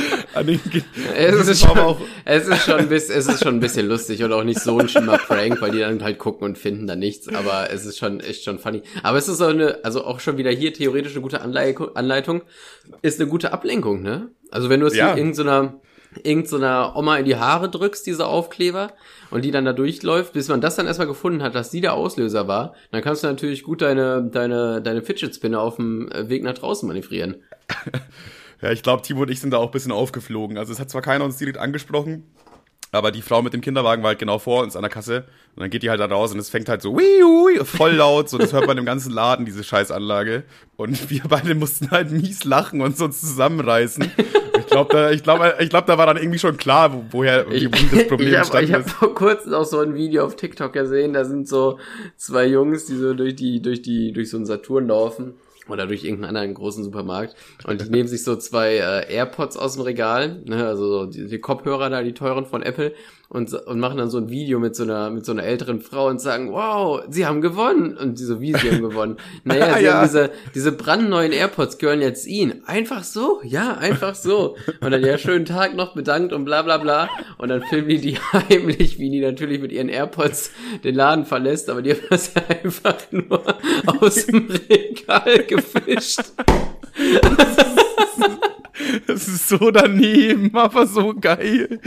[1.14, 4.24] es, ist schon, auch es, ist schon ein bisschen, es ist schon ein bisschen lustig
[4.24, 6.96] und auch nicht so ein schlimmer Prank, weil die dann halt gucken und finden da
[6.96, 8.82] nichts, aber es ist schon, echt schon funny.
[9.02, 12.42] Aber es ist auch eine, also auch schon wieder hier theoretisch eine gute Anleitung,
[13.02, 14.30] ist eine gute Ablenkung, ne?
[14.50, 15.12] Also wenn du es ja.
[15.12, 15.74] in irgendeiner,
[16.22, 18.92] irgendeiner Oma in die Haare drückst, diese Aufkleber,
[19.30, 21.94] und die dann da durchläuft, bis man das dann erstmal gefunden hat, dass sie der
[21.94, 26.28] Auslöser war, dann kannst du natürlich gut deine, deine, deine Fidget Spinner auf dem äh,
[26.28, 27.36] Weg nach draußen manövrieren.
[28.60, 30.58] ja, ich glaube, Timo und ich sind da auch ein bisschen aufgeflogen.
[30.58, 32.24] Also es hat zwar keiner uns direkt angesprochen,
[32.92, 35.24] aber die Frau mit dem Kinderwagen war halt genau vor uns an der Kasse.
[35.54, 38.28] Und dann geht die halt da raus und es fängt halt so wii, voll laut.
[38.28, 40.44] So, das hört man im ganzen Laden, diese Scheißanlage.
[40.76, 44.10] Und wir beide mussten halt mies lachen und so zusammenreißen.
[44.58, 47.50] Ich glaube, da, ich glaube, ich glaube, da war dann irgendwie schon klar, wo, woher
[47.50, 50.72] wie das Problem ich hab, Ich habe vor kurzem auch so ein Video auf TikTok
[50.72, 51.12] gesehen.
[51.12, 51.78] Da sind so
[52.16, 55.34] zwei Jungs, die so durch die, durch die, durch so einen Saturn laufen
[55.72, 59.74] oder durch irgendeinen anderen großen Supermarkt und die nehmen sich so zwei äh, AirPods aus
[59.74, 62.92] dem Regal, ne, also so die, die Kopfhörer da, die teuren von Apple
[63.30, 66.08] und, und machen dann so ein Video mit so einer mit so einer älteren Frau
[66.08, 69.16] und sagen, wow, sie haben gewonnen und die so, wie sie haben gewonnen.
[69.44, 69.94] Naja, sie ja.
[69.94, 72.64] haben diese diese brandneuen AirPods gehören jetzt ihnen.
[72.66, 74.56] Einfach so, ja, einfach so.
[74.80, 78.00] Und dann ja schönen Tag noch bedankt und bla bla bla und dann filmen die
[78.00, 80.50] die heimlich, wie die natürlich mit ihren AirPods
[80.82, 83.42] den Laden verlässt, aber die haben das ja einfach nur
[83.86, 86.20] aus dem Regal gefischt.
[89.06, 91.80] Das ist so daneben, aber so geil.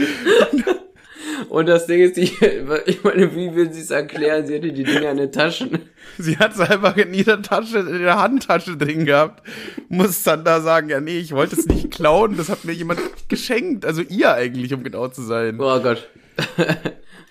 [1.48, 2.40] Und das Ding ist, ich,
[2.86, 4.46] ich meine, wie will sie es erklären?
[4.46, 5.78] Sie hatte die Dinger in den Taschen.
[6.18, 9.46] Sie hat es einfach in ihrer Tasche, in der Handtasche drin gehabt.
[9.88, 13.00] Muss dann da sagen, ja nee, ich wollte es nicht klauen, das hat mir jemand
[13.28, 13.84] geschenkt.
[13.84, 15.58] Also ihr eigentlich, um genau zu sein.
[15.58, 16.08] Oh Gott.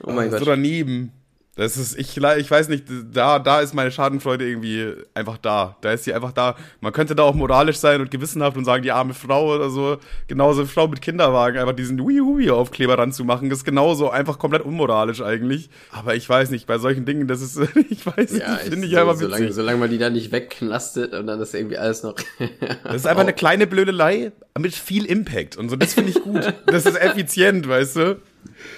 [0.03, 0.39] oh mein oh, Gott.
[0.39, 1.11] So daneben.
[1.55, 5.77] Das ist, ich, ich weiß nicht, da, da ist meine Schadenfreude irgendwie einfach da.
[5.81, 6.55] Da ist sie einfach da.
[6.81, 9.99] Man könnte da auch moralisch sein und gewissenhaft und sagen, die arme Frau oder so,
[10.27, 15.69] genauso eine Frau mit Kinderwagen, einfach diesen Hui-Hui-Aufkleber ranzumachen, ist genauso einfach komplett unmoralisch eigentlich.
[15.91, 18.93] Aber ich weiß nicht, bei solchen Dingen, das ist, ich weiß nicht, ja, finde ich
[18.93, 19.27] so, einfach witzig.
[19.27, 22.15] Solange, solange man die da nicht wegknastet und dann ist irgendwie alles noch.
[22.83, 26.51] das ist einfach eine kleine Blödelei mit viel Impact und so, das finde ich gut.
[26.65, 28.21] das ist effizient, weißt du?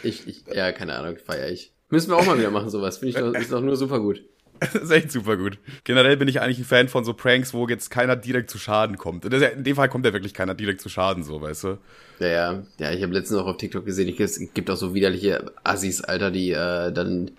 [0.04, 1.72] Ich, ich, ja, keine Ahnung, feier ich.
[1.96, 2.98] Müssen wir auch mal wieder machen, sowas.
[2.98, 4.22] Finde ich doch, ist doch nur super gut.
[4.60, 5.60] Das ist echt super gut.
[5.86, 8.98] Generell bin ich eigentlich ein Fan von so Pranks, wo jetzt keiner direkt zu Schaden
[8.98, 9.24] kommt.
[9.26, 11.78] In dem Fall kommt ja wirklich keiner direkt zu Schaden, so, weißt du?
[12.20, 12.64] Ja, ja.
[12.80, 16.32] Ja, ich habe letztens auch auf TikTok gesehen, es gibt auch so widerliche Assis, Alter,
[16.32, 17.32] die äh, dann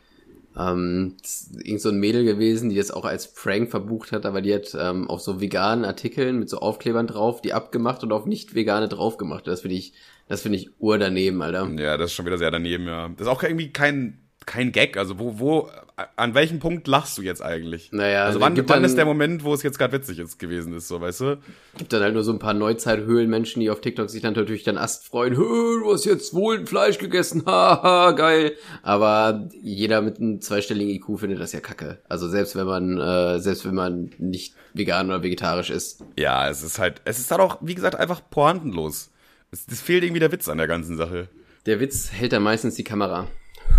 [0.59, 1.17] ähm,
[1.63, 4.77] irgend so ein Mädel gewesen, die das auch als Prank verbucht hat, aber die hat
[4.79, 8.89] ähm, auf so veganen Artikeln mit so Aufklebern drauf, die abgemacht und auf nicht vegane
[8.89, 9.47] drauf gemacht.
[9.47, 9.93] Das finde ich,
[10.29, 11.71] das finde ich ur daneben, Alter.
[11.79, 13.09] Ja, das ist schon wieder sehr daneben, ja.
[13.09, 14.97] Das ist auch irgendwie kein kein Gag.
[14.97, 15.71] Also wo, wo,
[16.15, 17.91] an welchem Punkt lachst du jetzt eigentlich?
[17.91, 20.73] Naja, also wann, wann dann, ist der Moment, wo es jetzt gerade witzig ist, gewesen
[20.75, 21.39] ist, so, weißt du?
[21.77, 24.79] Gibt dann halt nur so ein paar Neuzeit-Höhlenmenschen, die auf TikTok sich dann natürlich dann
[24.79, 25.35] Ast freuen.
[25.35, 28.53] Du hast jetzt wohl ein Fleisch gegessen, haha, geil.
[28.83, 31.99] Aber jeder mit einem zweistelligen IQ findet das ja kacke.
[32.09, 36.05] Also selbst wenn man, äh, selbst wenn man nicht vegan oder vegetarisch ist.
[36.19, 39.11] Ja, es ist halt, es ist halt auch, wie gesagt, einfach pointenlos.
[39.51, 41.29] Es, es fehlt irgendwie der Witz an der ganzen Sache.
[41.65, 43.27] Der Witz hält dann meistens die Kamera.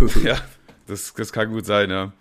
[0.24, 0.36] ja.
[0.88, 2.12] Das, das kann gut sein, ja.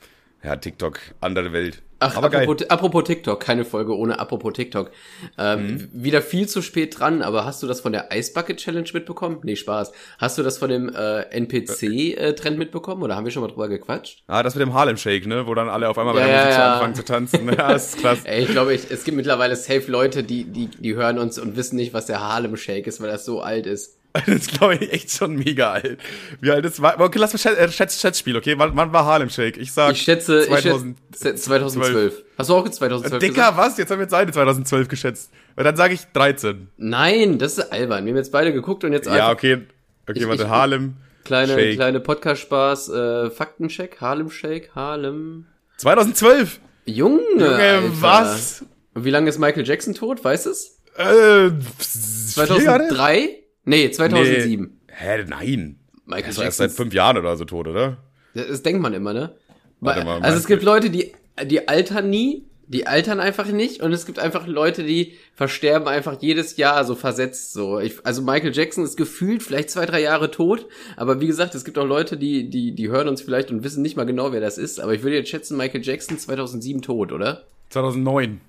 [0.44, 1.82] Ja, TikTok, andere Welt.
[2.00, 2.68] Ach, Aber apropos, geil.
[2.70, 4.92] apropos TikTok, keine Folge ohne apropos TikTok.
[5.38, 5.90] Ähm, mhm.
[5.94, 9.40] Wieder viel zu spät dran, aber hast du das von der Ice Bucket Challenge mitbekommen?
[9.42, 9.92] Nee, Spaß.
[10.20, 13.68] Hast du das von dem äh, NPC-Trend äh, mitbekommen oder haben wir schon mal drüber
[13.68, 14.24] gequatscht?
[14.28, 15.48] Ah, das mit dem Harlem Shake, ne?
[15.48, 16.74] Wo dann alle auf einmal bei ja, der Musik ja.
[16.74, 17.48] anfangen zu tanzen.
[17.48, 18.20] Ja, das ist krass.
[18.26, 21.78] Ey, ich glaube, es gibt mittlerweile safe Leute, die, die, die hören uns und wissen
[21.78, 23.98] nicht, was der Harlem Shake ist, weil das so alt ist.
[24.26, 26.00] Das ist, glaube ich, echt schon mega alt.
[26.42, 27.00] Wie alt ist war?
[27.00, 28.56] Okay, lass mal Schätz, äh, Schätz, Schätzspiel, okay?
[28.58, 29.58] Wann, wann war Harlem Shake?
[29.58, 32.24] Ich sag ich schätze, 2000, ich schätze 2012.
[32.38, 33.58] Hast du auch 2012 Dicker, gesagt?
[33.58, 33.78] was?
[33.78, 35.32] Jetzt haben wir jetzt beide 2012 geschätzt.
[35.56, 36.70] Und dann sage ich 13.
[36.78, 38.06] Nein, das ist albern.
[38.06, 39.64] Wir haben jetzt beide geguckt und jetzt Ja, okay.
[40.10, 40.96] Okay, ich, warte, ich, Harlem
[41.28, 41.76] Kleine, Shake.
[41.76, 45.46] kleine Podcast-Spaß, äh, Faktencheck, Harlem Shake, Harlem.
[45.76, 46.62] 2012!
[46.86, 48.64] Junge, Junge was?
[48.94, 50.24] Und wie lange ist Michael Jackson tot?
[50.24, 50.80] Weißt du es?
[50.96, 53.44] Äh, 2003?
[53.68, 54.64] Nee, 2007.
[54.64, 54.94] Nee.
[54.96, 55.76] Hä, nein.
[56.06, 56.48] Michael Jackson.
[56.48, 57.98] ist seit fünf Jahren oder so tot, oder?
[58.34, 59.36] Das denkt man immer, ne?
[59.82, 61.12] Warte mal, also es gibt Leute, die,
[61.44, 66.22] die altern nie, die altern einfach nicht und es gibt einfach Leute, die versterben einfach
[66.22, 67.80] jedes Jahr so versetzt so.
[67.80, 71.66] Ich, also Michael Jackson ist gefühlt vielleicht zwei, drei Jahre tot, aber wie gesagt, es
[71.66, 74.42] gibt auch Leute, die, die, die hören uns vielleicht und wissen nicht mal genau, wer
[74.42, 77.44] das ist, aber ich würde jetzt schätzen, Michael Jackson 2007 tot, oder?
[77.70, 78.40] 2009.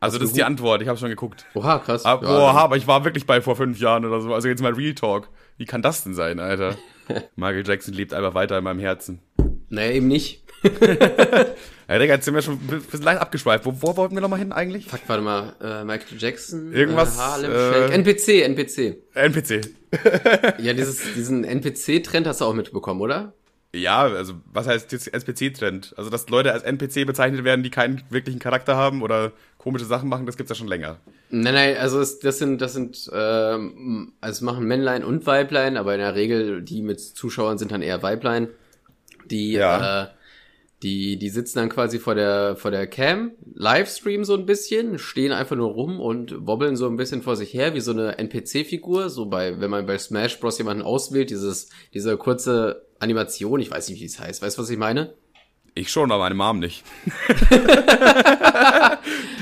[0.00, 1.44] Also das ist die Antwort, ich habe schon geguckt.
[1.52, 2.06] Oha, krass.
[2.06, 4.32] Aber, ja, oha, aber ich war wirklich bei vor fünf Jahren oder so.
[4.32, 5.28] Also jetzt mal Real Talk.
[5.58, 6.76] Wie kann das denn sein, Alter?
[7.36, 9.20] Michael Jackson lebt einfach weiter in meinem Herzen.
[9.68, 10.42] Naja, eben nicht.
[10.62, 13.66] ja, Digga, jetzt sind wir schon ein bisschen leicht abgeschweift.
[13.66, 14.86] Wo, wo wollten wir nochmal hin eigentlich?
[14.86, 15.54] Fuck, warte mal.
[15.60, 16.72] Äh, Michael Jackson.
[16.72, 17.16] Irgendwas.
[17.16, 18.96] Äh, Harlem äh, NPC, NPC.
[19.14, 19.70] NPC.
[20.58, 23.34] ja, dieses, diesen NPC-Trend hast du auch mitbekommen, oder?
[23.72, 25.94] Ja, also was heißt jetzt NPC-Trend?
[25.96, 30.08] Also dass Leute als NPC bezeichnet werden, die keinen wirklichen Charakter haben oder komische Sachen
[30.08, 30.98] machen, das gibt's ja schon länger.
[31.30, 35.94] Nein, nein, also es, das sind, das sind, ähm, also machen Männlein und Weiblein, aber
[35.94, 38.48] in der Regel die mit Zuschauern sind dann eher Weiblein.
[39.30, 40.02] Die, ja.
[40.02, 40.06] äh,
[40.82, 45.30] die, die sitzen dann quasi vor der, vor der Cam, Livestream so ein bisschen, stehen
[45.30, 49.10] einfach nur rum und wobbeln so ein bisschen vor sich her, wie so eine NPC-Figur,
[49.10, 50.58] so bei, wenn man bei Smash Bros.
[50.58, 54.42] jemanden auswählt, dieses, diese kurze Animation, ich weiß nicht, wie es heißt.
[54.42, 55.14] Weißt du, was ich meine?
[55.74, 56.84] Ich schon, aber meine Mom nicht.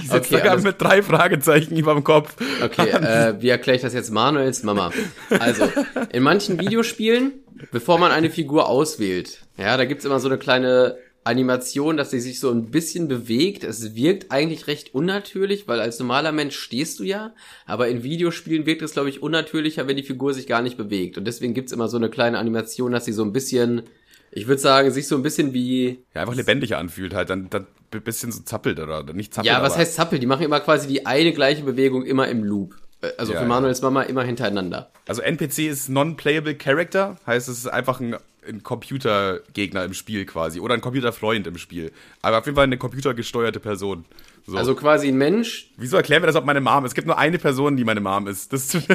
[0.02, 2.36] Die sitzt okay, sogar mit drei Fragezeichen über dem Kopf.
[2.62, 4.92] Okay, äh, wie erkläre ich das jetzt Manuels Mama?
[5.30, 5.70] Also,
[6.12, 7.32] in manchen Videospielen,
[7.72, 10.96] bevor man eine Figur auswählt, ja, da gibt's immer so eine kleine
[11.28, 13.62] Animation, dass sie sich so ein bisschen bewegt.
[13.62, 17.34] Es wirkt eigentlich recht unnatürlich, weil als normaler Mensch stehst du ja,
[17.66, 21.18] aber in Videospielen wirkt es, glaube ich, unnatürlicher, wenn die Figur sich gar nicht bewegt.
[21.18, 23.82] Und deswegen gibt's immer so eine kleine Animation, dass sie so ein bisschen,
[24.30, 26.02] ich würde sagen, sich so ein bisschen wie...
[26.14, 29.52] Ja, einfach lebendiger anfühlt halt, dann, dann ein bisschen so zappelt oder nicht zappelt.
[29.52, 30.22] Ja, was heißt zappelt?
[30.22, 32.74] Die machen immer quasi die eine gleiche Bewegung immer im Loop.
[33.02, 34.90] Äh, also ja, für Manuels Mama immer hintereinander.
[35.06, 38.16] Also NPC ist Non-Playable Character, heißt es ist einfach ein
[38.48, 41.92] ein Computergegner im Spiel quasi oder ein Computerfreund im Spiel.
[42.22, 44.04] Aber auf jeden Fall eine computergesteuerte Person.
[44.46, 44.56] So.
[44.56, 45.70] Also quasi ein Mensch.
[45.76, 46.92] Wieso erklären wir das, ob meine Mom ist?
[46.92, 48.52] Es gibt nur eine Person, die meine Mom ist.
[48.52, 48.76] Das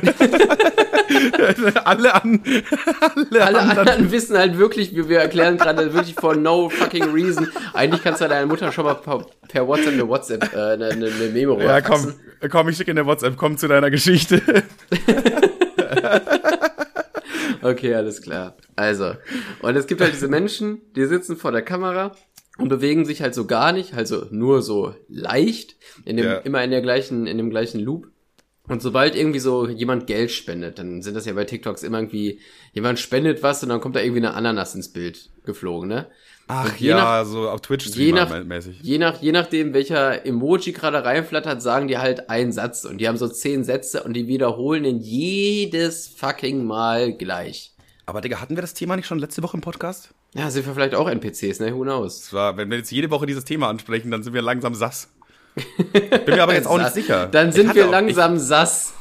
[1.83, 2.41] alle an,
[3.01, 3.79] alle, alle anderen.
[3.79, 7.47] anderen wissen halt wirklich, wir, wir erklären gerade wirklich for no fucking reason.
[7.73, 11.09] Eigentlich kannst du deiner Mutter schon mal per, per WhatsApp eine WhatsApp, äh, eine, eine
[11.31, 12.13] Memo Ja, komm,
[12.49, 14.41] komm, ich schicke eine WhatsApp, komm zu deiner Geschichte.
[17.63, 18.57] Okay, alles klar.
[18.75, 19.13] Also,
[19.61, 22.15] und es gibt halt diese Menschen, die sitzen vor der Kamera
[22.57, 26.37] und bewegen sich halt so gar nicht, also nur so leicht, in dem, Ja.
[26.39, 28.07] immer in der gleichen, in dem gleichen Loop.
[28.67, 32.39] Und sobald irgendwie so jemand Geld spendet, dann sind das ja bei TikToks immer irgendwie,
[32.71, 36.07] jemand spendet was und dann kommt da irgendwie eine Ananas ins Bild geflogen, ne?
[36.47, 38.79] Ach je ja, so auf Twitch je nach, mäßig.
[38.81, 43.07] je nach, je nachdem, welcher Emoji gerade reinflattert, sagen die halt einen Satz und die
[43.07, 47.71] haben so zehn Sätze und die wiederholen in jedes fucking Mal gleich.
[48.05, 50.09] Aber Digga, hatten wir das Thema nicht schon letzte Woche im Podcast?
[50.35, 51.73] Ja, sind wir vielleicht auch NPCs, ne?
[51.73, 52.21] Who knows?
[52.21, 55.09] Das war, wenn wir jetzt jede Woche dieses Thema ansprechen, dann sind wir langsam sass.
[55.93, 57.27] Bin mir aber jetzt auch nicht sicher.
[57.27, 58.93] Dann sind wir auch- langsam sass.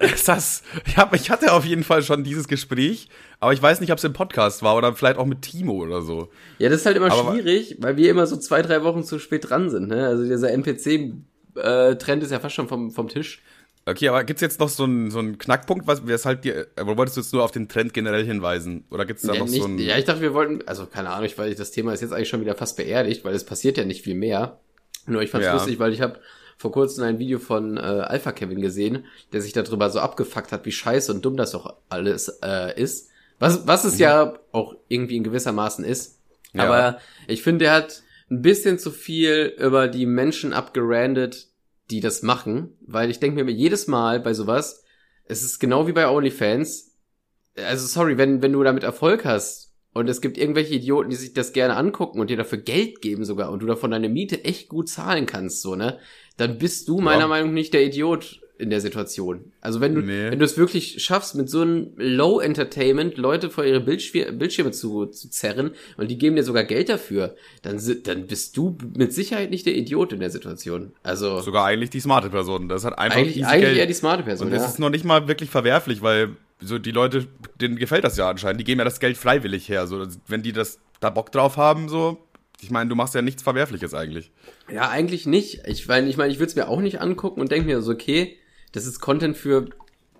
[0.00, 0.62] Ich, sass.
[0.86, 3.08] Ich, hab, ich hatte auf jeden Fall schon dieses Gespräch,
[3.42, 6.00] aber ich weiß nicht, ob es im Podcast war oder vielleicht auch mit Timo oder
[6.02, 6.28] so.
[6.58, 9.18] Ja, das ist halt immer Aber- schwierig, weil wir immer so zwei, drei Wochen zu
[9.18, 10.06] spät dran sind, ne?
[10.06, 13.42] Also dieser NPC-Trend ist ja fast schon vom, vom Tisch.
[13.84, 16.96] Okay, aber gibt's jetzt noch so einen, so einen Knackpunkt, was, weshalb dir, äh, oder
[16.96, 18.84] wolltest du jetzt nur auf den Trend generell hinweisen?
[18.90, 21.10] Oder gibt's da Ja, noch nicht, so einen, ja, ich dachte, wir wollten, also keine
[21.10, 23.76] Ahnung, ich, weil das Thema ist jetzt eigentlich schon wieder fast beerdigt, weil es passiert
[23.76, 24.60] ja nicht viel mehr.
[25.06, 25.54] Nur ich fand's Ja.
[25.54, 26.20] lustig, weil ich habe
[26.58, 30.64] vor kurzem ein Video von äh, Alpha Kevin gesehen, der sich darüber so abgefuckt hat,
[30.64, 33.10] wie scheiße und dumm das doch alles äh, ist.
[33.42, 36.20] Was, was es ja auch irgendwie in gewisser Maßen ist.
[36.52, 36.60] Mhm.
[36.60, 36.66] Ja.
[36.66, 41.48] Aber ich finde, er hat ein bisschen zu viel über die Menschen abgerandet,
[41.90, 44.84] die das machen, weil ich denke mir jedes Mal bei sowas,
[45.24, 46.92] es ist genau wie bei OnlyFans,
[47.56, 51.34] also sorry, wenn, wenn du damit Erfolg hast und es gibt irgendwelche Idioten, die sich
[51.34, 54.68] das gerne angucken und dir dafür Geld geben sogar und du davon deine Miete echt
[54.68, 55.98] gut zahlen kannst, so, ne,
[56.36, 57.26] dann bist du meiner Ja.
[57.26, 59.52] Meinung nach nicht der Idiot in der Situation.
[59.60, 60.30] Also wenn du, Nee.
[60.30, 64.70] wenn du es wirklich schaffst, mit so einem Low Entertainment Leute vor ihre Bildschwir Bildschirme
[64.70, 69.12] zu, zu zerren und die geben dir sogar Geld dafür, dann, dann bist du mit
[69.12, 70.92] Sicherheit nicht der Idiot in der Situation.
[71.02, 72.68] Also sogar eigentlich die smarte Person.
[72.68, 73.78] Das hat einfach eigentlich, eigentlich Geld.
[73.78, 74.46] eher die smarte Person.
[74.46, 74.68] Und das ja.
[74.68, 77.26] ist noch nicht mal wirklich verwerflich, weil so die Leute,
[77.60, 78.60] denen gefällt das ja anscheinend.
[78.60, 79.88] Die geben ja das Geld freiwillig her.
[79.88, 82.18] So, wenn die das da Bock drauf haben, so.
[82.60, 84.30] Ich meine, du machst ja nichts Verwerfliches eigentlich.
[84.72, 85.62] Ja, eigentlich nicht.
[85.66, 87.90] Ich meine, ich, mein, ich würde es mir auch nicht angucken und denke mir so,
[87.90, 88.38] okay,
[88.72, 89.66] das ist Content für,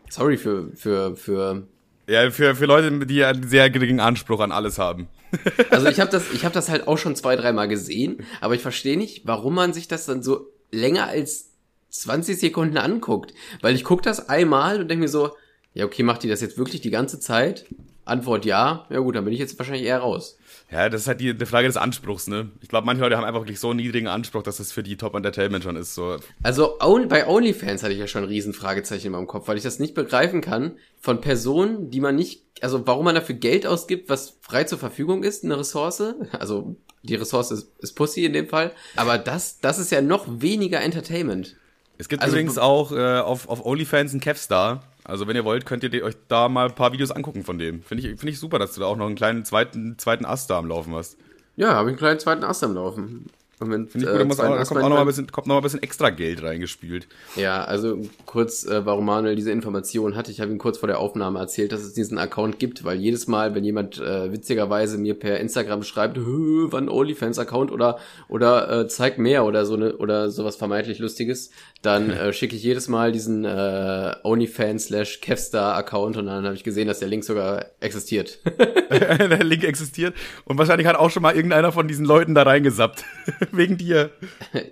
[0.08, 1.66] sorry, für, für, für,
[2.06, 5.08] Ja, für, für Leute, die einen sehr geringen Anspruch an alles haben.
[5.70, 8.62] also ich habe das, ich habe das halt auch schon zwei, dreimal gesehen, aber ich
[8.62, 11.50] verstehe nicht, warum man sich das dann so länger als
[11.90, 13.34] 20 Sekunden anguckt.
[13.60, 15.36] Weil ich gucke das einmal und denke mir so,
[15.74, 17.66] ja, okay, macht die das jetzt wirklich die ganze Zeit?
[18.04, 18.86] Antwort ja.
[18.90, 20.38] Ja gut, dann bin ich jetzt wahrscheinlich eher raus.
[20.72, 22.50] Ja, das ist halt die, eine Frage des Anspruchs, ne?
[22.62, 24.96] Ich glaube, manche Leute haben einfach wirklich so einen niedrigen Anspruch, dass das für die
[24.96, 25.94] Top Entertainment schon ist.
[25.94, 26.16] So.
[26.42, 29.58] Also on, bei OnlyFans hatte ich ja schon ein riesen Fragezeichen in meinem Kopf, weil
[29.58, 33.66] ich das nicht begreifen kann von Personen, die man nicht, also warum man dafür Geld
[33.66, 36.02] ausgibt, was frei zur Verfügung ist, eine Ressource.
[36.32, 38.72] Also die Ressource ist, ist Pussy in dem Fall.
[38.96, 41.56] Aber das, das ist ja noch weniger Entertainment.
[41.98, 44.82] Es gibt Also- übrigens auch äh, auf, auf OnlyFans einen Kevstar.
[45.04, 47.82] Also wenn ihr wollt, könnt ihr euch da mal ein paar Videos angucken von dem.
[47.82, 50.50] Finde ich, finde ich super, dass du da auch noch einen kleinen zweiten, zweiten Ast
[50.50, 51.16] da am Laufen hast.
[51.56, 53.26] Ja, habe ich einen kleinen zweiten Ast am Laufen.
[53.62, 55.06] Und mit, Finde ich gut, da, muss auch, da kommt auch meint noch mal ein
[55.06, 57.06] bisschen, kommt noch mal ein bisschen extra Geld reingespült.
[57.36, 60.98] Ja, also kurz, äh, warum Manuel diese Information hatte, ich habe ihm kurz vor der
[60.98, 65.14] Aufnahme erzählt, dass es diesen Account gibt, weil jedes Mal, wenn jemand äh, witzigerweise mir
[65.14, 67.98] per Instagram schreibt, "Hö, wann OnlyFans-Account oder
[68.28, 71.50] oder äh, zeig mehr oder so ne oder sowas vermeintlich Lustiges,
[71.82, 76.64] dann äh, schicke ich jedes Mal diesen äh, OnlyFans slash Kevstar-Account und dann habe ich
[76.64, 78.40] gesehen, dass der Link sogar existiert.
[78.92, 80.14] Der Link existiert.
[80.44, 83.04] Und wahrscheinlich hat auch schon mal irgendeiner von diesen Leuten da reingesappt.
[83.56, 84.10] Wegen dir.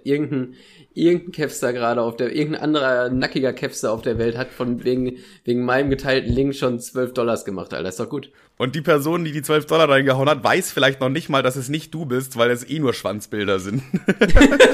[0.05, 0.55] irgendein,
[0.95, 5.19] irgendein Kevster gerade auf der, irgendein anderer nackiger Kevster auf der Welt hat von wegen,
[5.45, 7.89] wegen meinem geteilten Link schon 12 Dollars gemacht, Alter.
[7.89, 8.31] Ist doch gut.
[8.57, 11.57] Und die Person, die die 12 Dollar reingehauen hat, weiß vielleicht noch nicht mal, dass
[11.57, 13.83] es nicht du bist, weil es eh nur Schwanzbilder sind.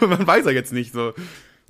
[0.00, 1.12] man weiß ja jetzt nicht so.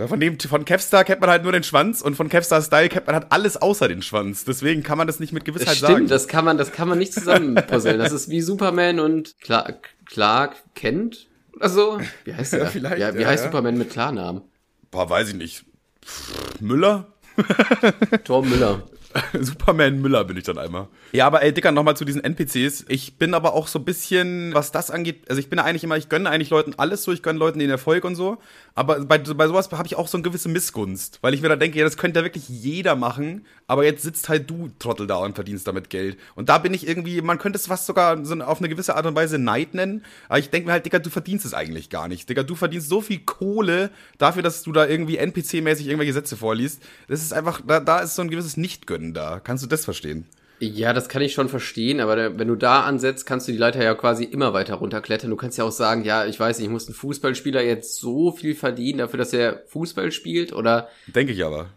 [0.06, 3.06] Von dem, von Kevstar kennt man halt nur den Schwanz und von Kevstar Style kennt
[3.06, 4.44] man halt alles außer den Schwanz.
[4.44, 6.08] Deswegen kann man das nicht mit Gewissheit Das stimmt, sagen.
[6.08, 7.98] das kann man, das kann man nicht zusammenpuzzeln.
[7.98, 12.00] Das ist wie Superman und Clark, Clark Kent oder so.
[12.24, 12.60] Wie heißt der?
[12.60, 13.50] Ja, vielleicht, ja, wie ja, heißt ja.
[13.50, 14.42] Superman mit Klarnamen?
[14.90, 15.64] Boah, weiß ich nicht.
[16.60, 17.06] Müller?
[18.24, 18.82] Tom Müller.
[19.40, 20.88] Superman Müller bin ich dann einmal.
[21.12, 22.84] Ja, aber ey, Dicker, nochmal zu diesen NPCs.
[22.88, 25.96] Ich bin aber auch so ein bisschen, was das angeht, also ich bin eigentlich immer,
[25.96, 28.38] ich gönne eigentlich Leuten alles so, ich gönne Leuten den Erfolg und so.
[28.74, 31.56] Aber bei, bei sowas habe ich auch so eine gewisse Missgunst, weil ich mir da
[31.56, 35.16] denke, ja, das könnte ja wirklich jeder machen, aber jetzt sitzt halt du, Trottel, da
[35.16, 36.18] und verdienst damit Geld.
[36.34, 39.06] Und da bin ich irgendwie, man könnte es fast sogar so auf eine gewisse Art
[39.06, 42.08] und Weise Neid nennen, aber ich denke mir halt, Dicker, du verdienst es eigentlich gar
[42.08, 42.28] nicht.
[42.28, 46.82] Dicker, du verdienst so viel Kohle dafür, dass du da irgendwie NPC-mäßig irgendwelche Sätze vorliest.
[47.08, 49.40] Das ist einfach, da, da ist so ein gewisses Nichtgönnen da.
[49.40, 50.26] Kannst du das verstehen?
[50.62, 53.58] Ja, das kann ich schon verstehen, aber da, wenn du da ansetzt, kannst du die
[53.58, 55.30] Leiter ja quasi immer weiter runterklettern.
[55.30, 58.54] Du kannst ja auch sagen, ja, ich weiß nicht, muss ein Fußballspieler jetzt so viel
[58.54, 61.70] verdienen dafür, dass er Fußball spielt oder Denke ich aber.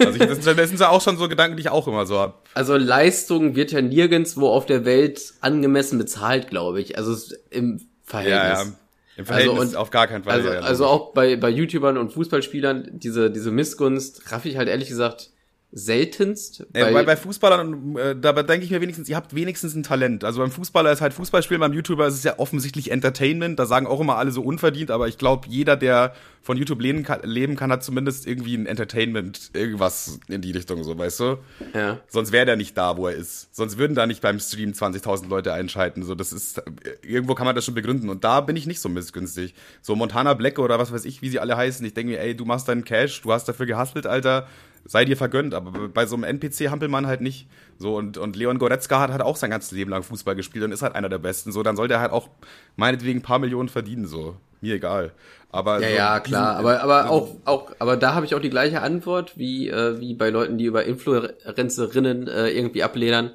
[0.00, 2.18] Also ich, das, das sind ja auch schon so Gedanken, die ich auch immer so
[2.18, 2.48] hab.
[2.54, 6.96] Also Leistung wird ja nirgendwo auf der Welt angemessen bezahlt, glaube ich.
[6.98, 7.14] Also
[7.50, 8.40] im Verhältnis.
[8.58, 8.72] Ja, ja.
[9.16, 10.32] Im Verhältnis Also und- auf gar keinen Fall.
[10.32, 14.68] Also, ja, also auch bei, bei YouTubern und Fußballspielern, diese, diese Missgunst raff ich halt
[14.68, 15.30] ehrlich gesagt
[15.72, 16.66] seltenst.
[16.72, 19.82] Äh, weil- bei, bei Fußballern, äh, dabei denke ich mir wenigstens, ihr habt wenigstens ein
[19.82, 20.24] Talent.
[20.24, 23.58] Also beim Fußballer ist halt Fußballspielen, beim YouTuber ist es ja offensichtlich Entertainment.
[23.58, 27.02] Da sagen auch immer alle so unverdient, aber ich glaube, jeder, der von YouTube leben
[27.02, 31.38] kann, leben kann, hat zumindest irgendwie ein Entertainment, irgendwas in die Richtung, so, weißt du?
[31.74, 32.00] ja.
[32.08, 33.54] Sonst wäre der nicht da, wo er ist.
[33.54, 36.02] Sonst würden da nicht beim Stream 20.000 Leute einschalten.
[36.02, 36.62] So, das ist,
[37.02, 38.08] irgendwo kann man das schon begründen.
[38.08, 39.54] Und da bin ich nicht so missgünstig.
[39.82, 41.84] So Montana Black oder was weiß ich, wie sie alle heißen.
[41.86, 44.48] Ich denke mir, ey, du machst deinen Cash, du hast dafür gehustelt, Alter.
[44.84, 45.54] Sei dir vergönnt.
[45.54, 47.48] Aber bei so einem NPC-Hampelmann halt nicht.
[47.78, 50.72] So, und, und Leon Goretzka hat halt auch sein ganzes Leben lang Fußball gespielt und
[50.72, 51.52] ist halt einer der Besten.
[51.52, 52.28] So, dann soll der halt auch
[52.76, 54.36] meinetwegen ein paar Millionen verdienen, so.
[54.60, 55.12] Mir egal.
[55.50, 56.56] Aber Ja, so ja, klar.
[56.56, 60.14] Aber, aber auch, auch, aber da habe ich auch die gleiche Antwort wie, äh, wie
[60.14, 63.32] bei Leuten, die über Influencerinnen äh, irgendwie abledern.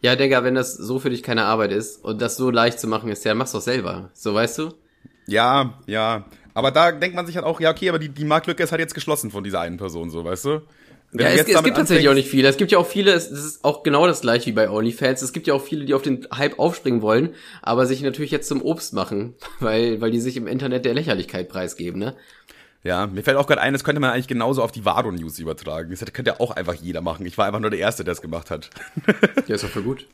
[0.00, 2.86] Ja, Digga, wenn das so für dich keine Arbeit ist und das so leicht zu
[2.86, 4.10] machen ist, ja, mach's doch selber.
[4.12, 4.74] So, weißt du?
[5.26, 6.24] Ja, ja.
[6.52, 8.80] Aber da denkt man sich halt auch, ja, okay, aber die, die Marktlücke ist halt
[8.80, 10.60] jetzt geschlossen von dieser einen Person, so, weißt du?
[11.14, 12.48] Wenn Ja, es, es gibt tatsächlich auch nicht viele.
[12.48, 15.22] Es gibt ja auch viele, es es ist auch genau das gleiche wie bei OnlyFans.
[15.22, 18.48] Es gibt ja auch viele, die auf den Hype aufspringen wollen, aber sich natürlich jetzt
[18.48, 22.16] zum Obst machen, weil, weil die sich im Internet der Lächerlichkeit preisgeben, ne?
[22.82, 25.88] Ja, mir fällt auch gerade ein, das könnte man eigentlich genauso auf die Vado-News übertragen.
[25.88, 27.24] Das könnte ja auch einfach jeder machen.
[27.24, 28.68] Ich war einfach nur der Erste, der es gemacht hat.
[29.46, 30.06] Ja, ist doch für gut.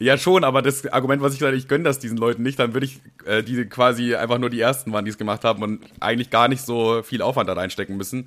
[0.00, 2.74] Ja, schon, aber das Argument, was ich leider, ich gönne das diesen Leuten nicht, dann
[2.74, 5.84] würde ich, äh, die quasi einfach nur die Ersten waren, die es gemacht haben und
[6.00, 8.26] eigentlich gar nicht so viel Aufwand da reinstecken müssen.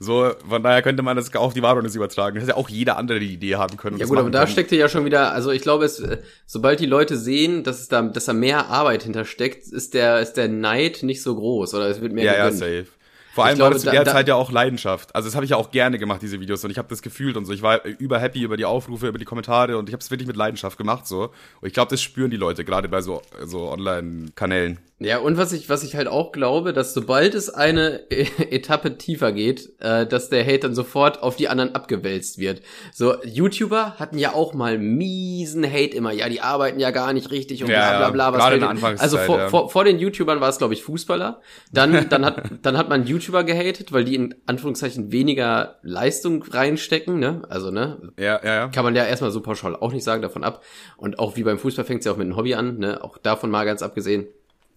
[0.00, 2.34] So, von daher könnte man das auch auf die Vado-News übertragen.
[2.34, 3.96] Das ist ja auch jeder andere die Idee haben können.
[3.98, 4.50] Ja gut, aber da können.
[4.52, 6.02] steckte ja schon wieder, also ich glaube, es,
[6.46, 10.34] sobald die Leute sehen, dass es da, dass da mehr Arbeit hintersteckt, ist der, ist
[10.34, 12.58] der Neid nicht so groß oder es wird mehr Ja, ja, gegönnt.
[12.58, 12.86] safe.
[13.34, 15.14] Vor allem glaube, war das zu der da- Zeit ja auch Leidenschaft.
[15.14, 16.64] Also das habe ich ja auch gerne gemacht, diese Videos.
[16.64, 17.52] Und ich habe das gefühlt und so.
[17.52, 20.26] Ich war über happy über die Aufrufe, über die Kommentare und ich habe es wirklich
[20.28, 21.24] mit Leidenschaft gemacht so.
[21.60, 24.78] Und ich glaube, das spüren die Leute gerade bei so, so Online-Kanälen.
[25.00, 28.96] Ja, und was ich, was ich halt auch glaube, dass sobald es eine E- Etappe
[28.96, 32.62] tiefer geht, äh, dass der Hate dann sofort auf die anderen abgewälzt wird.
[32.92, 36.12] So, YouTuber hatten ja auch mal miesen Hate immer.
[36.12, 38.32] Ja, die arbeiten ja gar nicht richtig und Ja, bla bla bla.
[38.32, 39.48] Was gerade in der Anfangszeit, also vor, ja.
[39.48, 41.40] vor, vor den YouTubern war es, glaube ich, Fußballer.
[41.72, 47.18] Dann, dann hat, dann hat man YouTuber gehatet, weil die in Anführungszeichen weniger Leistung reinstecken,
[47.18, 47.42] ne?
[47.48, 48.12] Also, ne?
[48.18, 48.68] Ja, ja, ja.
[48.68, 50.62] Kann man ja erstmal so pauschal auch nicht sagen, davon ab.
[50.96, 53.02] Und auch wie beim Fußball fängt es ja auch mit einem Hobby an, ne?
[53.02, 54.26] Auch davon mal ganz abgesehen.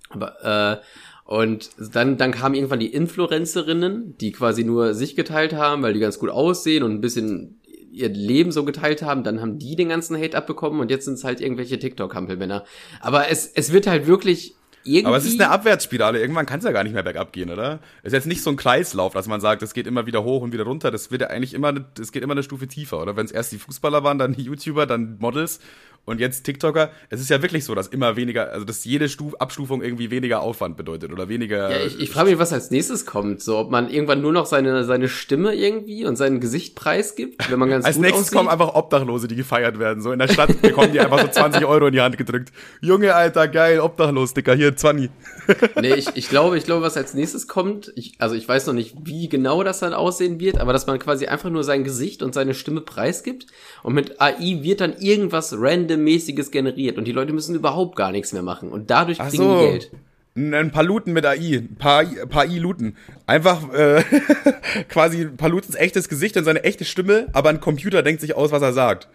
[0.10, 0.84] Aber, äh,
[1.26, 6.00] und dann, dann kamen irgendwann die Influencerinnen, die quasi nur sich geteilt haben, weil die
[6.00, 7.60] ganz gut aussehen und ein bisschen
[7.92, 11.16] ihr Leben so geteilt haben, dann haben die den ganzen Hate abbekommen und jetzt sind
[11.16, 12.64] es halt irgendwelche TikTok-Hampelmänner.
[13.02, 14.56] Aber es, es wird halt wirklich
[14.88, 15.06] irgendwie.
[15.06, 16.20] Aber es ist eine Abwärtsspirale.
[16.20, 17.80] Irgendwann kann es ja gar nicht mehr bergab gehen, oder?
[18.02, 20.42] Es ist jetzt nicht so ein Kreislauf, dass man sagt, es geht immer wieder hoch
[20.42, 20.92] und wieder runter.
[20.92, 23.16] Das wird ja eigentlich immer, es geht immer eine Stufe tiefer, oder?
[23.16, 25.60] Wenn es erst die Fußballer waren, dann die YouTuber, dann Models
[26.08, 26.90] und jetzt TikToker.
[27.10, 30.40] Es ist ja wirklich so, dass immer weniger, also dass jede Stuf Abstufung irgendwie weniger
[30.40, 31.70] Aufwand bedeutet oder weniger.
[31.70, 33.44] Ja, ich, ich frage mich, was als nächstes kommt.
[33.44, 37.60] So, ob man irgendwann nur noch seine, seine Stimme irgendwie und sein Gesicht preisgibt, wenn
[37.60, 38.38] man ganz Als nächstes aussieht.
[38.38, 40.02] kommen einfach Obdachlose, die gefeiert werden.
[40.02, 42.54] So in der Stadt bekommen die einfach so 20 Euro in die Hand gedrückt.
[42.80, 45.10] Junge, Alter, geil, Obdachlos, Dicker, hier, 20.
[45.82, 48.74] Nee, ich, ich glaube, ich glaube, was als nächstes kommt, ich, also ich weiß noch
[48.74, 52.24] nicht, wie genau das dann aussehen wird, aber dass man quasi einfach nur sein Gesicht
[52.24, 53.48] und seine Stimme preisgibt
[53.84, 55.54] und mit AI wird dann irgendwas
[55.98, 59.60] randommäßiges generiert und die Leute müssen überhaupt gar nichts mehr machen und dadurch kriegen so.
[59.60, 59.92] die Geld.
[60.36, 62.96] Ein ein paar Luten mit AI, ein paar, ein paar I-Luten.
[63.26, 64.04] Einfach äh,
[64.90, 68.36] quasi ein paar Lutens echtes Gesicht und seine echte Stimme, aber ein Computer denkt sich
[68.36, 69.08] aus, was er sagt.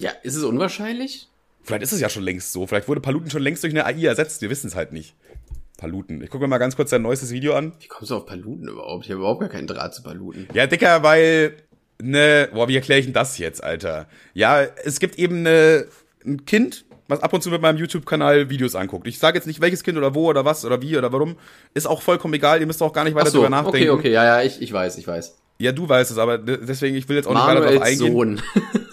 [0.00, 1.28] Ja, ist es unwahrscheinlich?
[1.62, 2.66] Vielleicht ist es ja schon längst so.
[2.66, 4.40] Vielleicht wurde Paluten schon längst durch eine AI ersetzt.
[4.40, 5.14] Wir wissen es halt nicht.
[5.76, 6.22] Paluten.
[6.22, 7.72] Ich gucke mir mal ganz kurz sein neuestes Video an.
[7.80, 9.04] Wie kommst du auf Paluten überhaupt?
[9.04, 10.48] Ich habe überhaupt gar keinen Draht zu Paluten.
[10.54, 11.56] Ja, Dicker, weil,
[12.00, 14.08] ne, boah, wie erkläre ich denn das jetzt, Alter?
[14.32, 15.86] Ja, es gibt eben ne,
[16.26, 19.06] ein Kind, was ab und zu mit meinem YouTube-Kanal Videos anguckt.
[19.06, 21.36] Ich sage jetzt nicht, welches Kind oder wo oder was oder wie oder warum.
[21.74, 23.90] Ist auch vollkommen egal, ihr müsst auch gar nicht weiter so, drüber nachdenken.
[23.90, 25.36] okay, okay, ja, ja, ich, ich weiß, ich weiß.
[25.58, 28.12] Ja, du weißt es, aber de- deswegen, ich will jetzt auch nicht weiter darauf eingehen.
[28.12, 28.42] Sohn.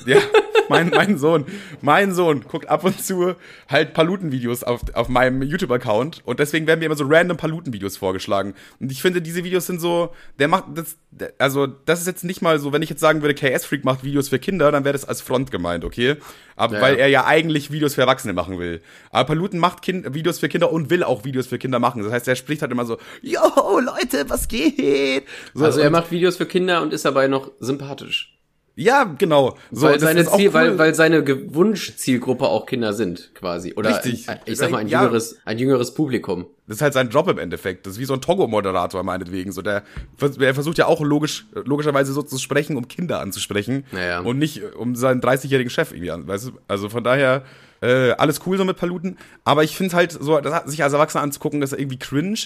[0.05, 0.17] Ja,
[0.73, 1.45] mein, mein Sohn.
[1.81, 3.35] Mein Sohn guckt ab und zu
[3.69, 8.53] halt Paluten-Videos auf, auf meinem YouTube-Account und deswegen werden mir immer so random Paluten-Videos vorgeschlagen.
[8.79, 10.97] Und ich finde, diese Videos sind so, der macht das,
[11.37, 14.29] also das ist jetzt nicht mal so, wenn ich jetzt sagen würde, KS-Freak macht Videos
[14.29, 16.17] für Kinder, dann wäre das als Front gemeint, okay?
[16.55, 16.81] Aber Ja.
[16.81, 18.81] weil er ja eigentlich Videos für Erwachsene machen will.
[19.11, 22.03] Aber Paluten macht kind, Videos für Kinder und will auch Videos für Kinder machen.
[22.03, 23.39] Das heißt, er spricht halt immer so, yo,
[23.79, 25.23] Leute, was geht?
[25.53, 28.37] So, Also er macht Videos für Kinder und ist dabei noch sympathisch.
[28.75, 29.55] Ja, genau.
[29.71, 30.53] So, weil seine Ziel, cool.
[30.53, 33.73] weil, weil seine Wunschzielgruppe auch Kinder sind, quasi.
[33.75, 34.27] Oder Richtig.
[34.27, 35.03] Ein, ich sag mal, ein ja.
[35.03, 36.47] jüngeres, ein jüngeres Publikum.
[36.65, 37.85] Das ist halt sein Job im Endeffekt.
[37.85, 39.51] Das ist wie so ein Togo-Moderator, meinetwegen.
[39.51, 39.83] So, der,
[40.39, 43.85] der versucht ja auch logisch, logischerweise so zu sprechen, um Kinder anzusprechen.
[43.91, 44.21] Naja.
[44.21, 46.51] Und nicht um seinen 30-jährigen Chef irgendwie an, weißt du?
[46.67, 47.43] Also von daher,
[47.81, 49.17] äh, alles cool so mit Paluten.
[49.43, 52.39] Aber ich finde halt so, das, sich als Erwachsener anzugucken, das ist irgendwie cringe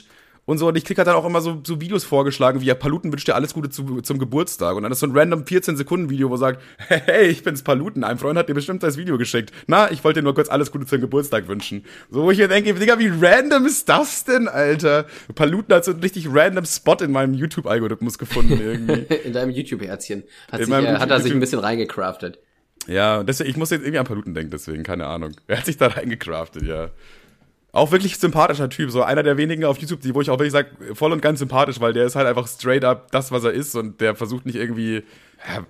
[0.48, 0.68] und so.
[0.68, 3.28] Und ich krieg halt dann auch immer so, so Videos vorgeschlagen, wie ja, Paluten wünscht
[3.28, 4.76] dir alles Gute zu, zum Geburtstag.
[4.76, 8.40] Und dann ist so ein random 14-Sekunden-Video, wo sagt, hey, ich bin's Paluten, ein Freund
[8.40, 9.52] hat dir bestimmt das Video geschickt.
[9.68, 11.86] Na, ich wollte dir nur kurz alles Gute zum Geburtstag wünschen.
[12.10, 15.06] So, wo ich mir denke, Digga, wie random ist das denn, Alter?
[15.36, 19.14] Paluten hat so einen richtig random Spot in meinem YouTube-Algorithmus gefunden irgendwie.
[19.26, 20.24] in deinem YouTube-Herzchen.
[20.52, 22.40] Hat, sich, äh, hat er sich ein bisschen reingecraftet.
[22.88, 25.34] Ja, deswegen, ich muss jetzt irgendwie an Paluten denken, deswegen, keine Ahnung.
[25.48, 26.90] Er hat sich da reingecraftet, ja.
[27.74, 30.54] Auch wirklich sympathischer Typ, so einer der wenigen auf YouTube, die, wo ich auch wirklich
[30.54, 33.52] sage, voll und ganz sympathisch, weil der ist halt einfach straight up das, was er
[33.52, 35.04] ist und der versucht nicht irgendwie,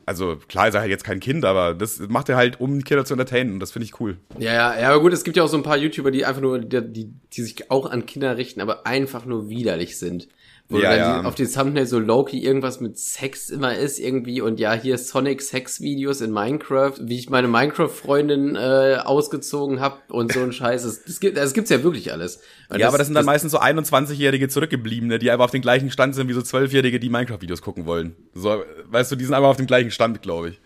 [0.06, 3.04] also klar ist er halt jetzt kein Kind, aber das macht er halt, um Kinder
[3.04, 4.18] zu entertainen und das finde ich cool.
[4.38, 6.41] Ja, ja, ja, aber gut, es gibt ja auch so ein paar YouTuber, die einfach
[6.41, 10.28] nur, die, die, die sich auch an Kinder richten, aber einfach nur widerlich sind.
[10.70, 11.24] Wo ja, dann ja.
[11.24, 15.41] auf die Thumbnail so Loki irgendwas mit Sex immer ist irgendwie und ja, hier Sonic
[15.41, 20.84] Sex Videos in Minecraft, wie ich meine Minecraft-Freundin äh, ausgezogen habe und so ein Scheiß.
[20.84, 22.41] Das, das, gibt, das gibt's ja wirklich alles.
[22.68, 25.51] Und ja, das, aber das sind dann das, meistens so 21-jährige Zurückgebliebene, die einfach auf
[25.51, 28.18] den gleichen Stand sind wie so 12-jährige, die Minecraft-Videos gucken wollen.
[28.34, 30.59] So, weißt du, die sind einfach auf dem gleichen Stand, glaube ich.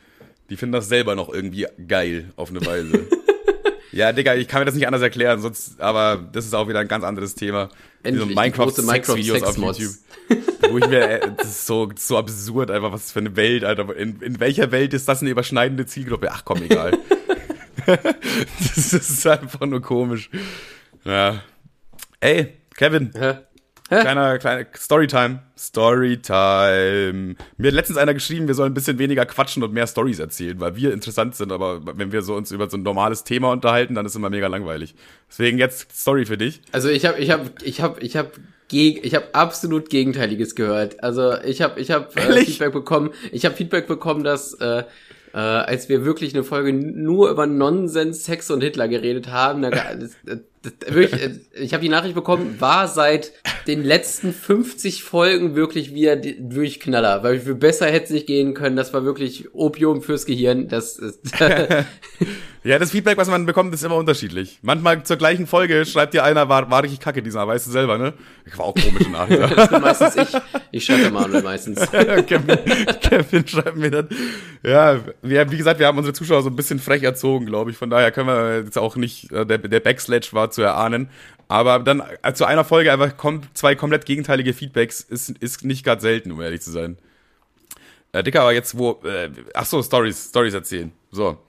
[0.49, 3.07] Die finden das selber noch irgendwie geil, auf eine Weise.
[3.91, 6.79] Ja, Digga, ich kann mir das nicht anders erklären, sonst, aber das ist auch wieder
[6.79, 7.69] ein ganz anderes Thema.
[8.03, 9.93] Endlich, so Minecraft-Sex-Videos auf YouTube.
[10.69, 13.95] wo ich mir, äh, das ist so, so absurd, einfach, was für eine Welt, Alter.
[13.95, 16.29] In, in welcher Welt ist das eine überschneidende Zielgruppe?
[16.31, 16.97] Ach komm, egal.
[17.85, 20.29] das ist einfach nur komisch.
[21.03, 21.43] Ja.
[22.19, 23.11] Ey, Kevin.
[23.15, 23.41] Ja.
[23.99, 25.39] Kleiner, kleiner Storytime.
[25.57, 27.35] Storytime.
[27.57, 30.59] Mir hat letztens einer geschrieben, wir sollen ein bisschen weniger quatschen und mehr Stories erzählen,
[30.61, 33.95] weil wir interessant sind, aber wenn wir so uns über so ein normales Thema unterhalten,
[33.95, 34.95] dann ist es immer mega langweilig.
[35.29, 36.61] Deswegen jetzt Story für dich.
[36.71, 38.31] Also ich habe ich habe ich habe ich habe
[38.71, 41.03] ich habe absolut Gegenteiliges gehört.
[41.03, 43.11] Also ich habe ich habe äh, Feedback bekommen.
[43.33, 44.83] Ich habe Feedback bekommen, dass äh,
[45.33, 49.69] äh, als wir wirklich eine Folge nur über Nonsens, Sex und Hitler geredet haben, da,
[49.95, 50.17] das,
[50.63, 53.31] wirklich, äh, ich habe die Nachricht bekommen, war seit
[53.67, 58.75] den letzten 50 Folgen wirklich wieder Durchknaller, weil wir besser hätte es nicht gehen können.
[58.75, 60.67] Das war wirklich Opium fürs Gehirn.
[60.67, 61.21] Das ist
[62.63, 64.59] Ja, das Feedback, was man bekommt, ist immer unterschiedlich.
[64.61, 67.97] Manchmal zur gleichen Folge schreibt dir einer, war, war richtig kacke diesmal, weißt du selber,
[67.97, 68.13] ne?
[68.45, 69.47] Ich war auch komisch nachher.
[69.47, 70.41] das bin meistens ich.
[70.71, 71.79] Ich schreibe Manuel meistens.
[71.91, 72.59] Kevin,
[73.01, 74.09] Kevin schreibt mir dann.
[74.61, 77.77] Ja, wir, wie gesagt, wir haben unsere Zuschauer so ein bisschen frech erzogen, glaube ich.
[77.77, 81.09] Von daher können wir jetzt auch nicht, äh, der, der Backsledge war zu erahnen.
[81.47, 85.83] Aber dann äh, zu einer Folge einfach kom zwei komplett gegenteilige Feedbacks ist, ist nicht
[85.83, 86.97] gerade selten, um ehrlich zu sein.
[88.11, 90.91] Äh, Dicker, aber jetzt wo, äh, ach so, Stories, Stories erzählen.
[91.09, 91.39] So.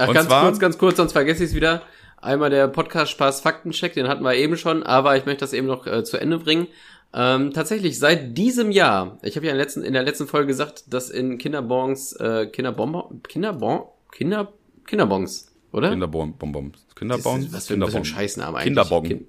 [0.00, 1.82] Ach, und ganz zwar, kurz, ganz kurz, sonst vergesse ich es wieder.
[2.16, 5.66] Einmal der Podcast Spaß Faktencheck, den hatten wir eben schon, aber ich möchte das eben
[5.66, 6.68] noch äh, zu Ende bringen.
[7.12, 10.46] Ähm, tatsächlich, seit diesem Jahr, ich habe ja in der, letzten, in der letzten Folge
[10.46, 13.82] gesagt, dass in Kinderbons, äh, Kinderbon, Kinderbon,
[14.12, 14.52] Kinder,
[14.86, 15.90] Kinderbons, oder?
[15.90, 16.86] Kinderbonbons.
[16.94, 17.52] Kinderbons?
[17.52, 18.64] Was für, was für ein Scheißname eigentlich.
[18.64, 19.04] Kinderbon.
[19.04, 19.26] Kind,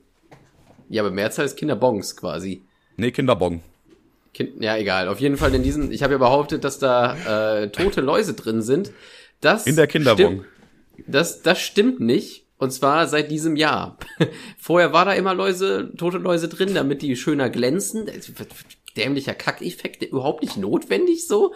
[0.89, 2.61] ja, aber Mehrzahl ist Kinderbons quasi.
[2.97, 3.61] Nee, Kinderbon.
[4.33, 5.07] Kind, ja, egal.
[5.07, 8.61] Auf jeden Fall in diesen, ich habe ja behauptet, dass da äh, tote Läuse drin
[8.61, 8.91] sind.
[9.41, 10.45] Das in der Kinderbon.
[11.07, 12.47] Das, das stimmt nicht.
[12.57, 13.97] Und zwar seit diesem Jahr.
[14.59, 18.07] Vorher war da immer Läuse, tote Läuse drin, damit die schöner glänzen
[18.97, 21.53] dämlicher Kackeffekt überhaupt nicht notwendig so.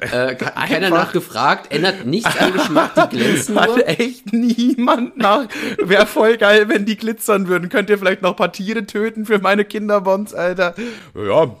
[0.00, 3.62] Äh, keiner nachgefragt, ändert nichts an Geschmack, die glänzen nur.
[3.62, 5.48] Hat echt niemand nach.
[5.78, 7.68] Wäre voll geil, wenn die glitzern würden.
[7.68, 10.74] Könnt ihr vielleicht noch ein paar Tiere töten für meine Kinderbons, Alter?
[11.14, 11.56] Ja.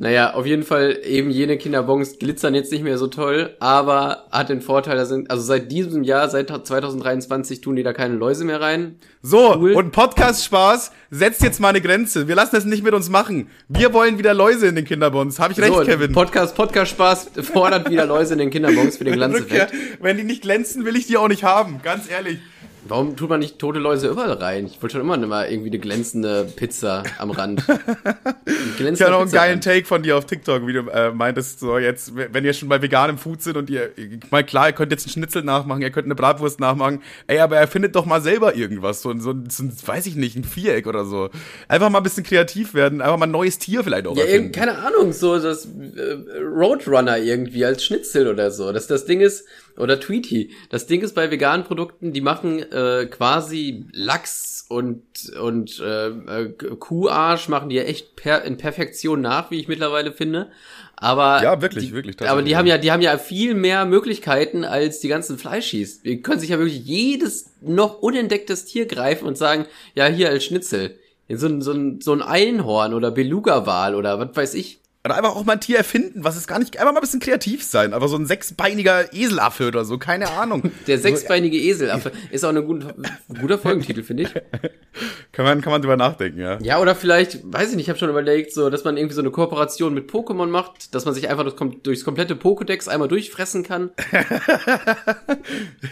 [0.00, 4.48] Naja, auf jeden Fall eben jene Kinderbons glitzern jetzt nicht mehr so toll, aber hat
[4.48, 8.46] den Vorteil, da sind, also seit diesem Jahr, seit 2023 tun die da keine Läuse
[8.46, 8.96] mehr rein.
[9.20, 9.72] So, cool.
[9.74, 12.28] und Podcast-Spaß setzt jetzt mal eine Grenze.
[12.28, 13.50] Wir lassen das nicht mit uns machen.
[13.68, 15.38] Wir wollen wieder Läuse in den Kinderbons.
[15.38, 16.12] Habe ich recht, so, Kevin?
[16.12, 19.72] Podcast, Podcast Spaß fordert wieder Läuse in den Kinderbons für den Glanzeffekt.
[20.00, 21.80] Wenn die nicht glänzen, will ich die auch nicht haben.
[21.82, 22.38] Ganz ehrlich.
[22.88, 24.66] Warum tut man nicht tote Läuse überall rein?
[24.66, 27.60] Ich wollte schon immer mal irgendwie eine glänzende Pizza am Rand.
[28.46, 31.78] ich habe noch einen geilen Take von dir auf TikTok, wie du äh, meintest, so
[31.78, 34.92] jetzt, wenn ihr schon bei veganem Food sind und ihr, ich meine, klar, ihr könnt
[34.92, 38.54] jetzt einen Schnitzel nachmachen, ihr könnt eine Bratwurst nachmachen, ey, aber erfindet doch mal selber
[38.54, 41.30] irgendwas, so, so, so weiß ich nicht, ein Viereck oder so.
[41.68, 44.52] Einfach mal ein bisschen kreativ werden, einfach mal ein neues Tier vielleicht auch ja, erfinden.
[44.52, 48.72] keine Ahnung, so das äh, Roadrunner irgendwie als Schnitzel oder so.
[48.72, 49.44] Das, das Ding ist,
[49.80, 50.50] oder Tweety.
[50.68, 55.02] Das Ding ist bei veganen Produkten, die machen äh, quasi Lachs und
[55.40, 60.12] und äh, äh, Kuharsch machen die ja echt per, in Perfektion nach, wie ich mittlerweile
[60.12, 60.50] finde.
[60.96, 62.76] Aber Ja, wirklich, die, wirklich, Aber die haben ja.
[62.76, 66.00] die haben ja viel mehr Möglichkeiten als die ganzen Fleischis.
[66.04, 69.64] Wir können sich ja wirklich jedes noch unentdecktes Tier greifen und sagen,
[69.94, 70.98] ja hier als Schnitzel.
[71.32, 74.79] So ein, so ein, so ein Einhorn oder Beluga-Wal oder was weiß ich.
[75.02, 77.20] Oder einfach auch mal ein Tier erfinden, was es gar nicht, einfach mal ein bisschen
[77.20, 77.94] kreativ sein.
[77.94, 80.70] Aber so ein sechsbeiniger Eselaffe oder so, keine Ahnung.
[80.86, 82.94] Der sechsbeinige Eselaffe ist auch ein guter,
[83.40, 84.34] guter Folgentitel, finde ich.
[85.32, 86.58] Kann man, kann man drüber nachdenken, ja.
[86.60, 89.20] Ja, oder vielleicht, weiß ich nicht, ich habe schon überlegt, so, dass man irgendwie so
[89.22, 93.06] eine Kooperation mit Pokémon macht, dass man sich einfach das, kom- durchs komplette Pokédex einmal
[93.08, 93.90] durchfressen kann.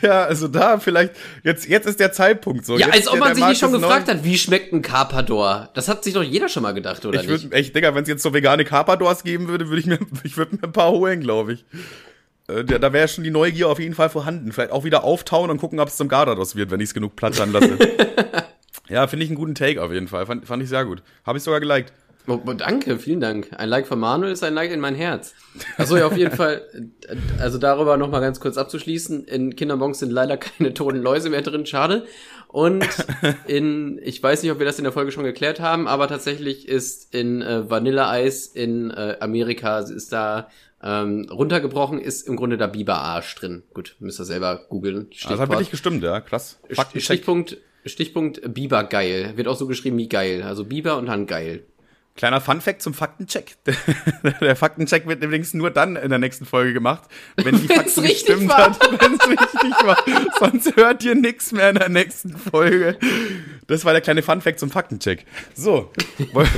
[0.02, 2.76] Ja, also da vielleicht, jetzt, jetzt ist der Zeitpunkt so.
[2.78, 5.70] Ja, jetzt, als ob man sich Markt nicht schon gefragt hat, wie schmeckt ein Carpador?
[5.74, 7.44] Das hat sich doch jeder schon mal gedacht, oder Ich nicht?
[7.44, 8.64] würde, echt, Digga, wenn es jetzt so vegane
[8.98, 11.64] Carpadors geben würde, würde ich mir, ich würde mir ein paar holen, glaube ich.
[12.48, 14.52] Äh, Da, da wäre schon die Neugier auf jeden Fall vorhanden.
[14.52, 17.16] Vielleicht auch wieder auftauen und gucken, ob es zum Gardados wird, wenn ich es genug
[17.16, 17.78] plattern lasse.
[18.88, 20.26] ja, finde ich einen guten Take auf jeden Fall.
[20.26, 21.02] Fand, fand ich sehr gut.
[21.24, 21.92] Habe ich sogar geliked.
[22.28, 23.48] Oh, oh, danke, vielen Dank.
[23.56, 25.34] Ein Like von Manuel ist ein Like in mein Herz.
[25.78, 26.62] Achso, ja, auf jeden Fall.
[27.08, 29.24] äh, Also darüber noch mal ganz kurz abzuschließen.
[29.24, 32.06] In Kinderbons sind leider keine toten Läuse mehr drin, schade.
[32.48, 32.84] Und
[33.46, 36.68] in, ich weiß nicht, ob wir das in der Folge schon geklärt haben, aber tatsächlich
[36.68, 40.48] ist in äh, Vanilleeis in äh, Amerika ist da
[40.82, 43.62] ähm, runtergebrochen, ist im Grunde da Biberarsch drin.
[43.74, 45.08] Gut, müsst ihr selber googeln.
[45.24, 46.58] Also hat wirklich gestimmt, ja, krass.
[46.70, 47.02] Faktencheck.
[47.02, 49.36] Stichpunkt, Stichpunkt Bibergeil.
[49.36, 50.42] Wird auch so geschrieben wie geil.
[50.42, 51.64] Also Biber und dann geil.
[52.18, 53.54] Kleiner Funfact zum Faktencheck.
[54.40, 57.04] Der Faktencheck wird übrigens nur dann in der nächsten Folge gemacht,
[57.36, 58.58] wenn die Wenn's Fakten richtig gestimmt war.
[58.70, 59.96] hat, wenn es richtig war.
[60.40, 62.98] Sonst hört ihr nichts mehr in der nächsten Folge.
[63.68, 65.24] Das war der kleine Funfact zum Faktencheck.
[65.54, 65.92] So.
[66.32, 66.48] Woll-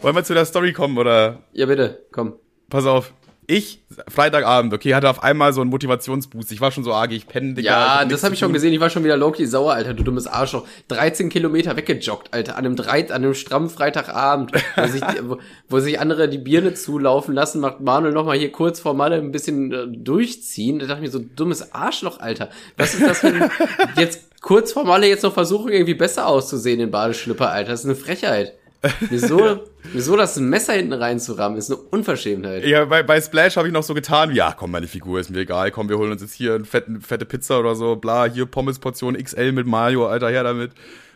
[0.00, 1.42] Wollen wir zu der Story kommen oder?
[1.52, 2.34] Ja, bitte, komm.
[2.70, 3.12] Pass auf.
[3.46, 6.52] Ich, Freitagabend, okay, hatte auf einmal so einen Motivationsboost.
[6.52, 7.70] Ich war schon so arg, ich penne, Digga.
[7.70, 8.72] Ja, hab das habe ich schon gesehen.
[8.72, 10.66] Ich war schon wieder Loki sauer, Alter, du dummes Arschloch.
[10.88, 15.38] 13 Kilometer weggejoggt, Alter, an einem, drei, an einem strammen Freitagabend, wo sich, wo,
[15.68, 19.16] wo sich andere die Birne zulaufen lassen, macht Manuel noch mal hier kurz vor Malle
[19.16, 20.78] ein bisschen äh, durchziehen.
[20.78, 22.50] Da dachte ich mir so, dummes Arschloch, Alter.
[22.76, 23.50] Was ist das für ein,
[23.96, 27.72] jetzt kurz vor Malle jetzt noch versuchen, irgendwie besser auszusehen in Badeschlüpper, Alter.
[27.72, 28.54] Das ist eine Frechheit.
[29.10, 32.64] Wieso, wieso das Messer hinten reinzurammen, ist eine Unverschämtheit.
[32.64, 35.38] Ja, bei, bei Splash habe ich noch so getan, ja, komm, meine Figur ist mir
[35.38, 38.46] egal, komm, wir holen uns jetzt hier eine fette, fette Pizza oder so, bla, hier
[38.46, 40.72] Pommesportion XL mit Mario, Alter, her damit.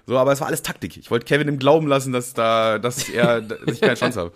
[0.07, 0.97] So, aber es war alles Taktik.
[0.97, 4.33] Ich wollte Kevin im Glauben lassen, dass da, dass er, dass ich keine Chance habe.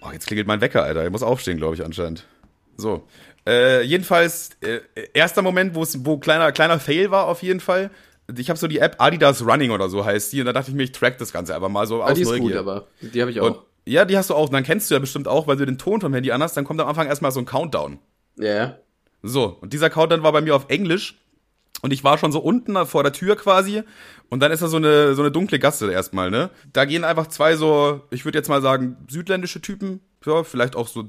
[0.00, 1.04] Oh, jetzt klingelt mein Wecker, Alter.
[1.04, 2.24] Ich muss aufstehen, glaube ich, anscheinend.
[2.76, 3.04] So.
[3.44, 4.80] Äh, jedenfalls, äh,
[5.14, 7.90] erster Moment, wo es, wo kleiner, kleiner Fail war, auf jeden Fall.
[8.36, 10.76] Ich habe so die App Adidas Running oder so heißt die, und da dachte ich
[10.76, 12.42] mir, ich track das Ganze einfach mal so Ah, aus die ist Neugier.
[12.48, 13.46] gut, aber die habe ich auch.
[13.46, 14.46] Und, ja, die hast du auch.
[14.46, 16.64] Und dann kennst du ja bestimmt auch, weil du den Ton vom Handy anhast, dann
[16.64, 17.98] kommt am Anfang erstmal so ein Countdown.
[18.36, 18.76] ja, ja.
[19.22, 21.18] So, und dieser Countdown war bei mir auf Englisch.
[21.82, 23.82] Und ich war schon so unten vor der Tür quasi.
[24.28, 26.50] Und dann ist da so eine, so eine dunkle Gasse erstmal, ne?
[26.72, 30.00] Da gehen einfach zwei so, ich würde jetzt mal sagen, südländische Typen.
[30.24, 31.08] Ja, vielleicht auch so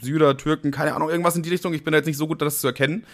[0.00, 1.74] Syrer, Türken, keine Ahnung, irgendwas in die Richtung.
[1.74, 3.04] Ich bin da jetzt nicht so gut, das zu erkennen.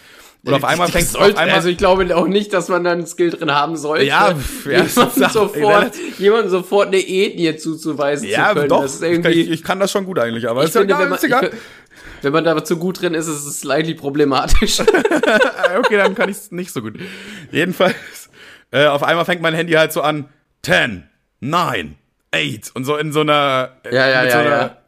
[0.43, 3.05] Und auf einmal sollte, auf einmal, Also ich glaube auch nicht, dass man da ein
[3.05, 4.05] Skill drin haben sollte.
[4.05, 4.33] Ja,
[4.65, 8.69] ja, jemanden, sofort, jemanden sofort eine Ethnie zuzuweisen ja, zu können.
[8.69, 10.73] doch, das ist ich, kann, irgendwie, ich, ich kann das schon gut eigentlich, aber ist
[10.73, 11.51] ja finde, egal, wenn man, ist egal.
[11.53, 14.79] ich, wenn man da zu gut drin ist, ist es slightly problematisch.
[14.79, 14.85] Äh,
[15.77, 16.99] okay, dann kann ich es nicht so gut.
[17.51, 17.95] Jedenfalls,
[18.71, 20.29] äh, auf einmal fängt mein Handy halt so an,
[20.63, 21.03] 10,
[21.41, 21.95] 9,
[22.33, 23.77] 8 und so in so einer...
[23.85, 24.80] Ja, ja, ja, so einer, ja.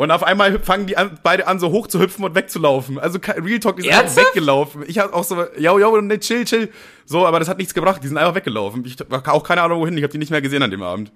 [0.00, 2.98] Und auf einmal fangen die an, beide an, so hoch zu hüpfen und wegzulaufen.
[2.98, 4.82] Also Real Talk, die sind einfach weggelaufen.
[4.86, 6.70] Ich hab auch so, yo, yo, ne, chill, chill.
[7.04, 8.02] So, aber das hat nichts gebracht.
[8.02, 8.82] Die sind einfach weggelaufen.
[8.86, 9.94] Ich hab auch keine Ahnung, wohin.
[9.98, 11.12] Ich habe die nicht mehr gesehen an dem Abend.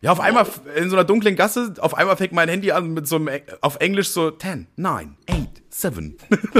[0.00, 3.06] Ja, auf einmal in so einer dunklen Gasse, auf einmal fängt mein Handy an mit
[3.06, 5.38] so einem, Eng- auf Englisch so 10, 9, 8,
[5.70, 6.16] 7.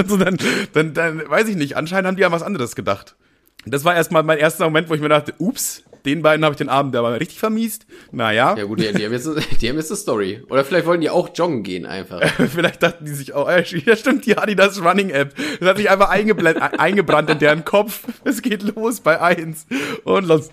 [0.07, 0.37] so dann,
[0.71, 3.17] dann, dann, weiß ich nicht, anscheinend haben die an was anderes gedacht.
[3.65, 6.53] Und Das war erstmal mein erster Moment, wo ich mir dachte, ups, den beiden habe
[6.53, 7.85] ich den Abend aber richtig vermiest.
[8.11, 9.27] Naja, ja gut, die, die, haben jetzt,
[9.61, 10.43] die haben jetzt eine Story.
[10.49, 12.21] Oder vielleicht wollen die auch joggen gehen einfach.
[12.49, 15.33] vielleicht dachten die sich auch, äh, ja stimmt, die Adidas Running App.
[15.59, 18.03] Das hat sich einfach eingebrannt in deren Kopf.
[18.23, 19.65] Es geht los bei eins
[20.03, 20.51] Und los.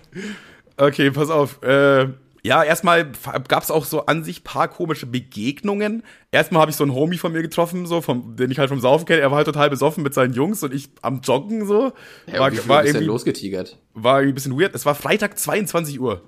[0.77, 1.61] Okay, pass auf.
[1.63, 2.07] Äh,
[2.47, 3.11] ja, erstmal
[3.49, 6.03] gab es auch so an sich paar komische Begegnungen.
[6.31, 8.79] Erstmal habe ich so einen Homie von mir getroffen, so vom, den ich halt vom
[8.79, 9.19] Saufen kenne.
[9.19, 11.91] Er war halt total besoffen mit seinen Jungs und ich am Joggen so.
[12.25, 13.77] Ja, war, wie war, irgendwie, losgetigert?
[13.93, 14.73] war irgendwie ein bisschen weird.
[14.75, 16.21] Es war Freitag 22 Uhr.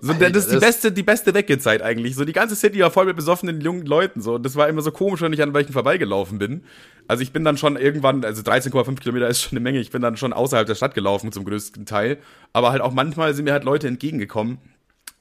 [0.00, 2.14] So, Alter, das ist die beste, die beste Weggezeit eigentlich.
[2.14, 4.20] So, die ganze City war voll mit besoffenen jungen Leuten.
[4.20, 6.64] So, und das war immer so komisch, wenn ich an welchen vorbeigelaufen bin.
[7.08, 9.80] Also ich bin dann schon irgendwann, also 13,5 Kilometer ist schon eine Menge.
[9.80, 12.18] Ich bin dann schon außerhalb der Stadt gelaufen zum größten Teil.
[12.52, 14.58] Aber halt auch manchmal sind mir halt Leute entgegengekommen.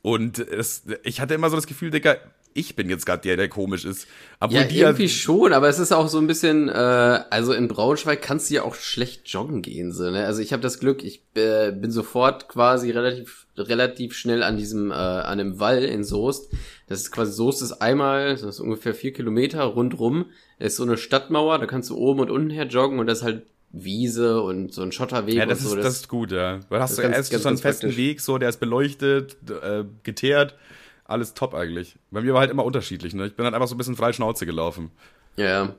[0.01, 2.17] Und es, ich hatte immer so das Gefühl, Digga,
[2.53, 4.07] ich bin jetzt gerade der, der komisch ist.
[4.39, 7.67] Obwohl Ja, die irgendwie schon, aber es ist auch so ein bisschen, äh, also in
[7.67, 10.25] Braunschweig kannst du ja auch schlecht joggen gehen, so, ne?
[10.25, 14.91] Also ich habe das Glück, ich äh, bin sofort quasi relativ relativ schnell an diesem,
[14.91, 16.51] äh, an dem Wall in Soest.
[16.87, 20.25] Das ist quasi, Soest ist einmal, das ist ungefähr vier Kilometer rundrum,
[20.57, 23.23] ist so eine Stadtmauer, da kannst du oben und unten her joggen und das ist
[23.23, 23.43] halt
[23.73, 25.75] Wiese und so ein Schotterweg Ja, das, und so.
[25.77, 26.59] ist, das ist gut, ja.
[26.69, 27.97] Weil hast das du ganz- erst ganz- so einen festen praktisch.
[27.97, 30.55] Weg, so, der ist beleuchtet, äh, geteert,
[31.05, 31.95] alles top eigentlich.
[32.11, 33.27] Bei mir war halt immer unterschiedlich, ne?
[33.27, 34.91] Ich bin halt einfach so ein bisschen frei Schnauze gelaufen.
[35.37, 35.75] ja, ja.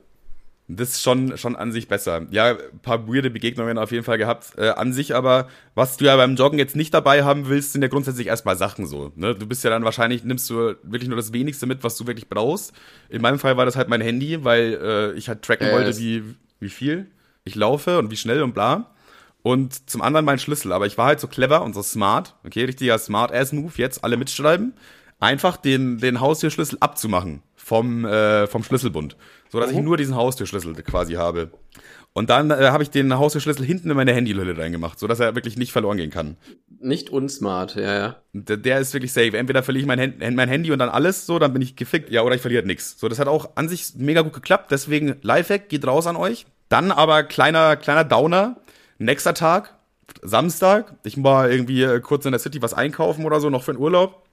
[0.69, 2.25] Das ist schon, schon an sich besser.
[2.31, 4.53] Ja, ein paar weirde Begegnungen auf jeden Fall gehabt.
[4.57, 7.81] Äh, an sich aber, was du ja beim Joggen jetzt nicht dabei haben willst, sind
[7.81, 9.11] ja grundsätzlich erstmal Sachen so.
[9.17, 9.35] Ne?
[9.35, 12.29] Du bist ja dann wahrscheinlich, nimmst du wirklich nur das Wenigste mit, was du wirklich
[12.29, 12.71] brauchst.
[13.09, 15.87] In meinem Fall war das halt mein Handy, weil äh, ich halt tracken Ja, wollte,
[15.87, 16.23] das- wie,
[16.61, 17.07] wie viel
[17.45, 18.91] ich laufe und wie schnell und bla.
[19.41, 20.71] Und zum anderen mein Schlüssel.
[20.71, 22.35] Aber ich war halt so clever und so smart.
[22.45, 23.73] Okay, richtiger Smart-Ass-Move.
[23.75, 24.73] Jetzt alle mitschreiben.
[25.19, 29.17] Einfach den, den Haustürschlüssel abzumachen vom, äh, vom Schlüsselbund.
[29.49, 31.51] So dass ich nur diesen Haustürschlüssel quasi habe.
[32.13, 35.35] Und dann äh, habe ich den Haustürschlüssel hinten in meine Handyhülle reingemacht, so dass er
[35.35, 36.37] wirklich nicht verloren gehen kann.
[36.79, 38.15] Nicht unsmart, ja, ja.
[38.33, 39.35] Der, der ist wirklich safe.
[39.37, 42.11] Entweder verliere ich mein, Hand, mein Handy und dann alles, so, dann bin ich gefickt.
[42.11, 42.99] Ja, oder ich verliere halt nix.
[42.99, 44.71] So, das hat auch an sich mega gut geklappt.
[44.71, 46.45] Deswegen Lifehack, geht raus an euch.
[46.73, 48.55] Dann aber kleiner, kleiner Downer.
[48.97, 49.75] Nächster Tag,
[50.23, 50.95] Samstag.
[51.03, 53.79] Ich war irgendwie äh, kurz in der City was einkaufen oder so, noch für den
[53.79, 54.23] Urlaub.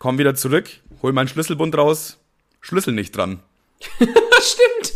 [0.00, 0.68] Komm wieder zurück,
[1.00, 2.18] hol meinen Schlüsselbund raus.
[2.60, 3.38] Schlüssel nicht dran.
[4.00, 4.94] Stimmt.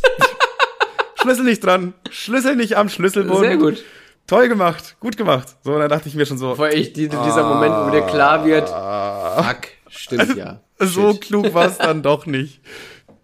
[1.21, 1.95] Schlüssel nicht dran.
[2.11, 3.39] Schlüssel nicht am Schlüsselbund.
[3.39, 3.85] Sehr gut.
[4.27, 4.97] Toll gemacht.
[4.99, 5.55] Gut gemacht.
[5.63, 8.03] So, und dann dachte ich mir schon so, Vor ich, die, dieser Moment, wo dir
[8.03, 9.45] klar wird, Ah.
[9.45, 10.61] fuck, stimmt ja.
[10.81, 11.21] So Shit.
[11.21, 12.61] klug war es dann doch nicht.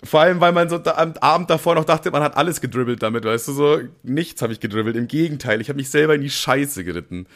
[0.05, 3.25] Vor allem, weil man so am Abend davor noch dachte, man hat alles gedribbelt damit,
[3.25, 4.97] weißt du, so nichts habe ich gedribbelt.
[4.97, 7.27] Im Gegenteil, ich habe mich selber in die Scheiße geritten.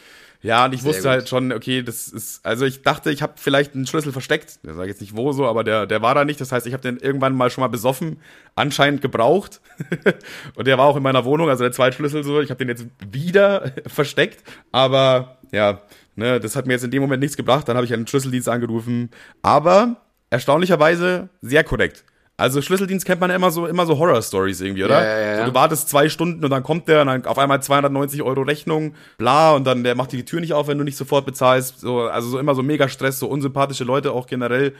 [0.41, 1.11] Ja, und ich Sehr wusste gut.
[1.11, 4.59] halt schon, okay, das ist, also ich dachte, ich habe vielleicht einen Schlüssel versteckt.
[4.63, 6.39] Ich sage jetzt nicht wo so, aber der, der war da nicht.
[6.39, 8.21] Das heißt, ich habe den irgendwann mal schon mal besoffen,
[8.55, 9.59] anscheinend gebraucht.
[10.55, 12.39] und der war auch in meiner Wohnung, also der zweite Schlüssel so.
[12.39, 14.41] Ich habe den jetzt wieder versteckt.
[14.71, 15.81] Aber ja,
[16.15, 17.67] ne, das hat mir jetzt in dem Moment nichts gebracht.
[17.67, 19.09] Dann habe ich einen Schlüsseldienst angerufen.
[19.41, 19.97] Aber
[20.29, 22.05] erstaunlicherweise sehr korrekt.
[22.39, 25.03] Also Schlüsseldienst kennt man ja immer so, immer so Horror-Stories irgendwie, oder?
[25.03, 25.39] Ja, ja, ja.
[25.39, 28.41] So, du wartest zwei Stunden und dann kommt der und dann auf einmal 290 Euro
[28.41, 31.25] Rechnung, bla, und dann der macht dir die Tür nicht auf, wenn du nicht sofort
[31.25, 31.81] bezahlst.
[31.81, 34.73] So, also so immer so mega Stress, so unsympathische Leute auch generell.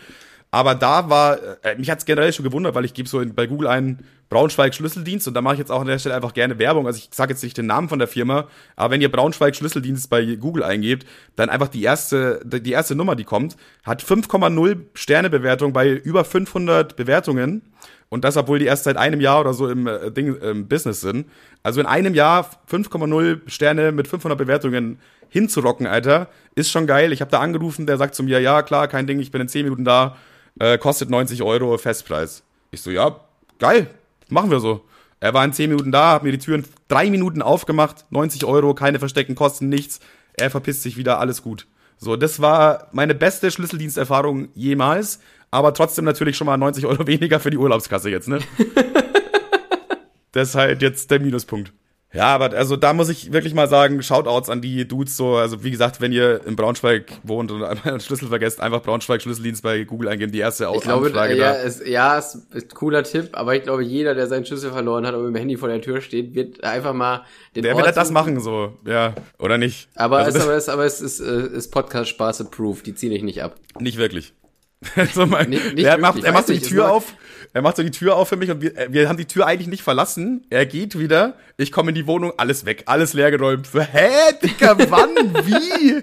[0.52, 3.46] Aber da war, äh, mich hat's generell schon gewundert, weil ich gebe so in, bei
[3.46, 6.58] Google einen Braunschweig Schlüsseldienst und da mache ich jetzt auch an der Stelle einfach gerne
[6.58, 6.88] Werbung.
[6.88, 10.10] Also ich sage jetzt nicht den Namen von der Firma, aber wenn ihr Braunschweig Schlüsseldienst
[10.10, 15.74] bei Google eingebt, dann einfach die erste, die erste Nummer, die kommt, hat 5,0 Sternebewertung
[15.74, 17.62] bei über 500 Bewertungen.
[18.10, 21.02] Und das, obwohl die erst seit einem Jahr oder so im äh, Ding im Business
[21.02, 21.28] sind.
[21.62, 24.98] Also in einem Jahr 5,0 Sterne mit 500 Bewertungen
[25.30, 27.14] hinzurocken, Alter, ist schon geil.
[27.14, 29.48] Ich habe da angerufen, der sagt zu mir, ja klar, kein Ding, ich bin in
[29.48, 30.18] 10 Minuten da,
[30.60, 32.44] äh, kostet 90 Euro Festpreis.
[32.72, 33.20] Ich so, ja,
[33.60, 33.88] geil,
[34.30, 34.86] machen wir so.
[35.20, 38.74] Er war in 10 Minuten da, hat mir die Türen drei Minuten aufgemacht, 90 Euro,
[38.74, 40.00] keine versteckten Kosten, nichts.
[40.34, 41.68] Er verpisst sich wieder, alles gut.
[41.98, 45.20] So, das war meine beste Schlüsseldiensterfahrung jemals,
[45.52, 48.40] aber trotzdem natürlich schon mal 90 Euro weniger für die Urlaubskasse jetzt, ne?
[50.32, 51.74] das ist halt jetzt der Minuspunkt.
[52.12, 55.64] Ja, aber also da muss ich wirklich mal sagen, Shoutouts an die Dudes so, also
[55.64, 59.62] wie gesagt, wenn ihr in Braunschweig wohnt und einmal einen Schlüssel vergesst, einfach Braunschweig Schlüsseldienst
[59.62, 61.62] bei Google eingeben, die erste Ich glaube, Anfrage ja, da.
[61.62, 65.06] es, ja, es ist ein cooler Tipp, aber ich glaube, jeder, der seinen Schlüssel verloren
[65.06, 67.82] hat und mit dem Handy vor der Tür steht, wird einfach mal den Der Ort
[67.82, 69.90] will halt das machen, so, ja, oder nicht?
[69.96, 73.44] Aber, also es, aber, es, aber es ist, äh, ist Podcast-Spaß-approved, die ziehen ich nicht
[73.44, 73.56] ab.
[73.80, 74.34] nicht wirklich.
[75.14, 77.14] so mein, Nicht- nicht er macht, wirklich, er macht so die Tür auf,
[77.54, 79.68] er macht so die Tür auf für mich und wir, wir haben die Tür eigentlich
[79.68, 80.46] nicht verlassen.
[80.50, 83.68] Er geht wieder, ich komme in die Wohnung, alles weg, alles leergeräumt.
[83.74, 84.10] Hä,
[84.42, 85.10] Dicker, wann,
[85.46, 86.02] wie?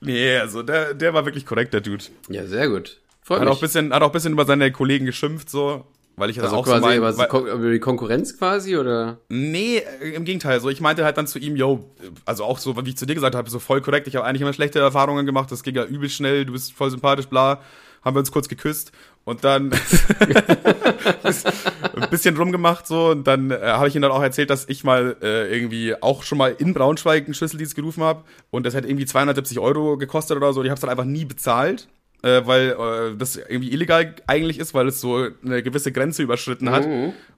[0.00, 2.04] Nee, also der, der war wirklich korrekt, der Dude.
[2.28, 3.00] Ja, sehr gut.
[3.22, 3.58] Freut Hat auch mich.
[3.58, 5.84] ein bisschen, hat auch ein bisschen über seine Kollegen geschimpft, so,
[6.16, 9.18] weil ich das also auch quasi so mein, was, über die Konkurrenz quasi, oder?
[9.28, 10.60] Nee, äh, im Gegenteil.
[10.60, 11.90] So, ich meinte halt dann zu ihm, yo,
[12.24, 14.06] also auch so, wie ich zu dir gesagt habe, so voll korrekt.
[14.06, 15.52] Ich habe eigentlich immer schlechte Erfahrungen gemacht.
[15.52, 16.46] Das ging ja übel schnell.
[16.46, 17.60] Du bist voll sympathisch, bla.
[18.02, 18.92] Haben wir uns kurz geküsst
[19.24, 19.72] und dann
[21.24, 24.84] ein bisschen rumgemacht so und dann äh, habe ich ihm dann auch erzählt, dass ich
[24.84, 28.84] mal äh, irgendwie auch schon mal in Braunschweig einen Schlüsseldienst gerufen habe und das hat
[28.84, 30.62] irgendwie 270 Euro gekostet oder so.
[30.62, 31.88] Ich habe es dann einfach nie bezahlt.
[32.22, 36.70] Äh, weil äh, das irgendwie illegal eigentlich ist, weil es so eine gewisse Grenze überschritten
[36.70, 36.86] hat.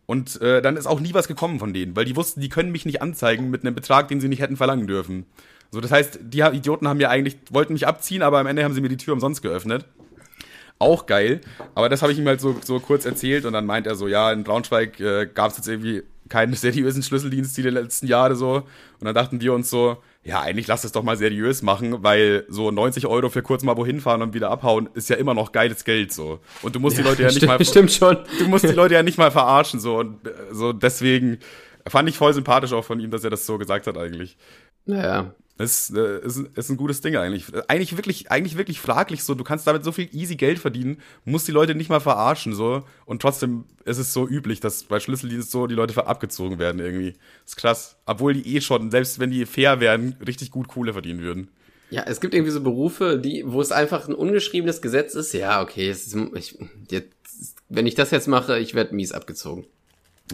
[0.06, 2.72] Und äh, dann ist auch nie was gekommen von denen, weil die wussten, die können
[2.72, 5.26] mich nicht anzeigen mit einem Betrag, den sie nicht hätten verlangen dürfen.
[5.70, 8.72] So, das heißt, die Idioten haben mir eigentlich, wollten mich abziehen, aber am Ende haben
[8.72, 9.84] sie mir die Tür umsonst geöffnet.
[10.78, 11.40] Auch geil.
[11.74, 14.08] Aber das habe ich ihm halt so, so kurz erzählt und dann meint er so,
[14.08, 18.62] ja, in Braunschweig äh, gab es jetzt irgendwie keinen seriösen Schlüsseldienst die letzten Jahre so.
[19.00, 19.98] Und dann dachten wir uns so,
[20.28, 23.78] ja, eigentlich lass es doch mal seriös machen, weil so 90 Euro für kurz mal
[23.78, 26.40] wohin fahren und wieder abhauen ist ja immer noch geiles Geld so.
[26.60, 28.18] Und du musst ja, die Leute ja nicht stimmt, mal stimmt schon.
[28.38, 31.38] du musst die Leute ja nicht mal verarschen so und äh, so deswegen
[31.86, 34.36] fand ich voll sympathisch auch von ihm, dass er das so gesagt hat eigentlich.
[34.84, 37.46] Naja, ist, äh, ist, ist ein gutes Ding eigentlich.
[37.66, 39.34] Eigentlich wirklich, eigentlich wirklich fraglich so.
[39.34, 42.84] Du kannst damit so viel easy Geld verdienen, musst die Leute nicht mal verarschen so.
[43.06, 47.14] Und trotzdem ist es so üblich, dass bei Schlüsseldienst so die Leute abgezogen werden irgendwie.
[47.44, 47.96] ist krass.
[48.06, 51.50] Obwohl die eh schon, selbst wenn die fair wären, richtig gut Kohle verdienen würden.
[51.90, 55.32] Ja, es gibt irgendwie so Berufe, die, wo es einfach ein ungeschriebenes Gesetz ist.
[55.32, 56.58] Ja, okay, ist, ich,
[56.90, 57.08] jetzt,
[57.68, 59.66] wenn ich das jetzt mache, ich werde mies abgezogen.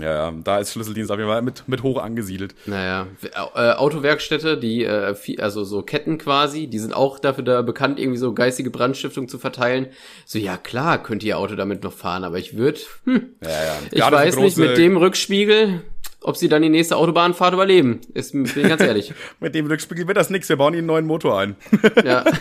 [0.01, 2.55] Ja, ja, da ist Schlüsseldienst auf jeden Fall mit, mit hoch angesiedelt.
[2.67, 3.07] Naja,
[3.55, 8.19] äh, Autowerkstätte, die, äh, also so Ketten quasi, die sind auch dafür da bekannt, irgendwie
[8.19, 9.87] so geistige Brandstiftung zu verteilen.
[10.27, 13.77] So, ja klar, könnte ihr Auto damit noch fahren, aber ich würde, hm, ja, ja.
[13.91, 15.83] ich weiß nicht, mit dem Rückspiegel,
[16.23, 18.01] ob sie dann die nächste Autobahnfahrt überleben.
[18.15, 19.13] Ist, bin ich ganz ehrlich.
[19.41, 21.57] mit dem Rückspiegel wird das nix, wir bauen ihnen einen neuen Motor ein.
[22.05, 22.25] ja.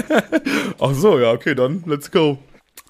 [0.80, 2.38] Ach so, ja, okay, dann, let's go.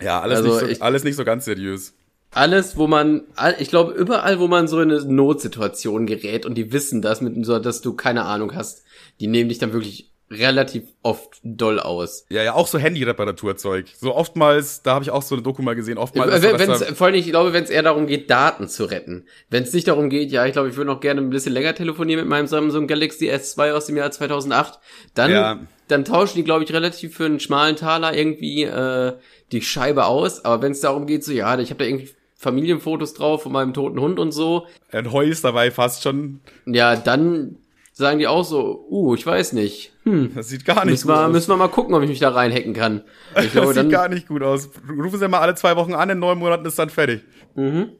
[0.00, 1.94] Ja, alles, Also nicht, so, ich- alles nicht so ganz seriös.
[2.32, 3.22] Alles, wo man,
[3.58, 7.44] ich glaube, überall, wo man so in eine Notsituation gerät und die wissen das, mit
[7.44, 8.84] so, dass du keine Ahnung hast,
[9.18, 12.24] die nehmen dich dann wirklich relativ oft doll aus.
[12.28, 13.86] Ja, ja, auch so Handy-Reparaturzeug.
[13.98, 16.40] So oftmals, da habe ich auch so eine Doku mal gesehen, oftmals.
[16.42, 19.26] Wenn dass wenn's, vor allem, ich glaube, wenn es eher darum geht, Daten zu retten.
[19.48, 21.74] Wenn es nicht darum geht, ja, ich glaube, ich würde noch gerne ein bisschen länger
[21.74, 24.78] telefonieren mit meinem Samsung Galaxy S2 aus dem Jahr 2008,
[25.14, 25.58] dann, Ja.
[25.88, 29.14] dann tauschen die, glaube ich, relativ für einen schmalen Taler irgendwie äh,
[29.50, 30.44] die Scheibe aus.
[30.44, 32.08] Aber wenn es darum geht, so, ja, ich habe da irgendwie
[32.40, 36.40] Familienfotos drauf von meinem toten Hund und so, ein Heus dabei fast schon.
[36.64, 37.56] ja, dann
[37.92, 39.92] sagen die auch so, uh, ich weiß nicht.
[40.04, 41.32] Hm, Das sieht gar nicht müssen gut wir, aus.
[41.32, 43.02] müssen wir mal gucken, ob ich mich da reinhacken kann.
[43.36, 44.70] Ich das glaube, sieht dann, gar nicht gut aus.
[44.88, 47.20] Rufen Sie mal alle zwei Wochen an, in neun Monaten ist dann fertig.
[47.56, 47.90] Mhm.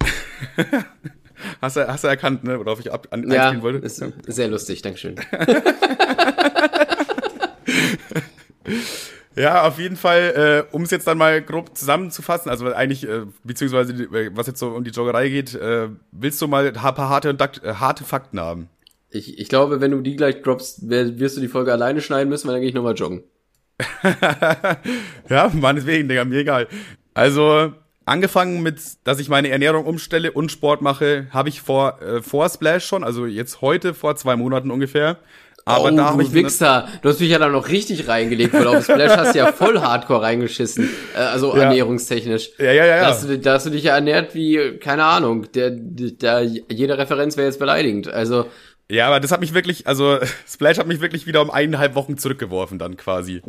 [1.60, 3.78] hast, du, hast du erkannt, ne, worauf ich ab, an, ja, wollte?
[3.84, 5.16] ist sehr lustig, Dankeschön.
[9.38, 13.20] Ja, auf jeden Fall, äh, um es jetzt dann mal grob zusammenzufassen, also eigentlich, äh,
[13.44, 17.08] beziehungsweise äh, was jetzt so um die Joggerei geht, äh, willst du mal ein paar
[17.08, 18.68] harte, und Dakt- äh, harte Fakten haben?
[19.10, 22.48] Ich, ich glaube, wenn du die gleich droppst, wirst du die Folge alleine schneiden müssen,
[22.48, 23.22] weil dann gehe ich nochmal joggen.
[25.28, 26.66] ja, meinetwegen, Digga, mir egal.
[27.14, 27.72] Also,
[28.06, 32.48] angefangen mit, dass ich meine Ernährung umstelle und Sport mache, habe ich vor, äh, vor
[32.48, 35.18] Splash schon, also jetzt heute, vor zwei Monaten ungefähr.
[35.68, 38.54] Aber oh, da habe du ich Wichser, du hast mich ja da noch richtig reingelegt,
[38.54, 41.64] weil auf Splash hast du ja voll hardcore reingeschissen, äh, also Ja.
[41.64, 42.50] ernährungstechnisch.
[42.58, 43.00] Ja, ja, ja, ja.
[43.02, 46.98] Da hast, du, da hast du dich ja ernährt wie, keine Ahnung, der, der, jede
[46.98, 48.08] Referenz wäre jetzt beleidigend.
[48.08, 48.46] Also,
[48.90, 52.16] Ja, aber das hat mich wirklich, also Splash hat mich wirklich wieder um eineinhalb Wochen
[52.16, 53.42] zurückgeworfen dann quasi.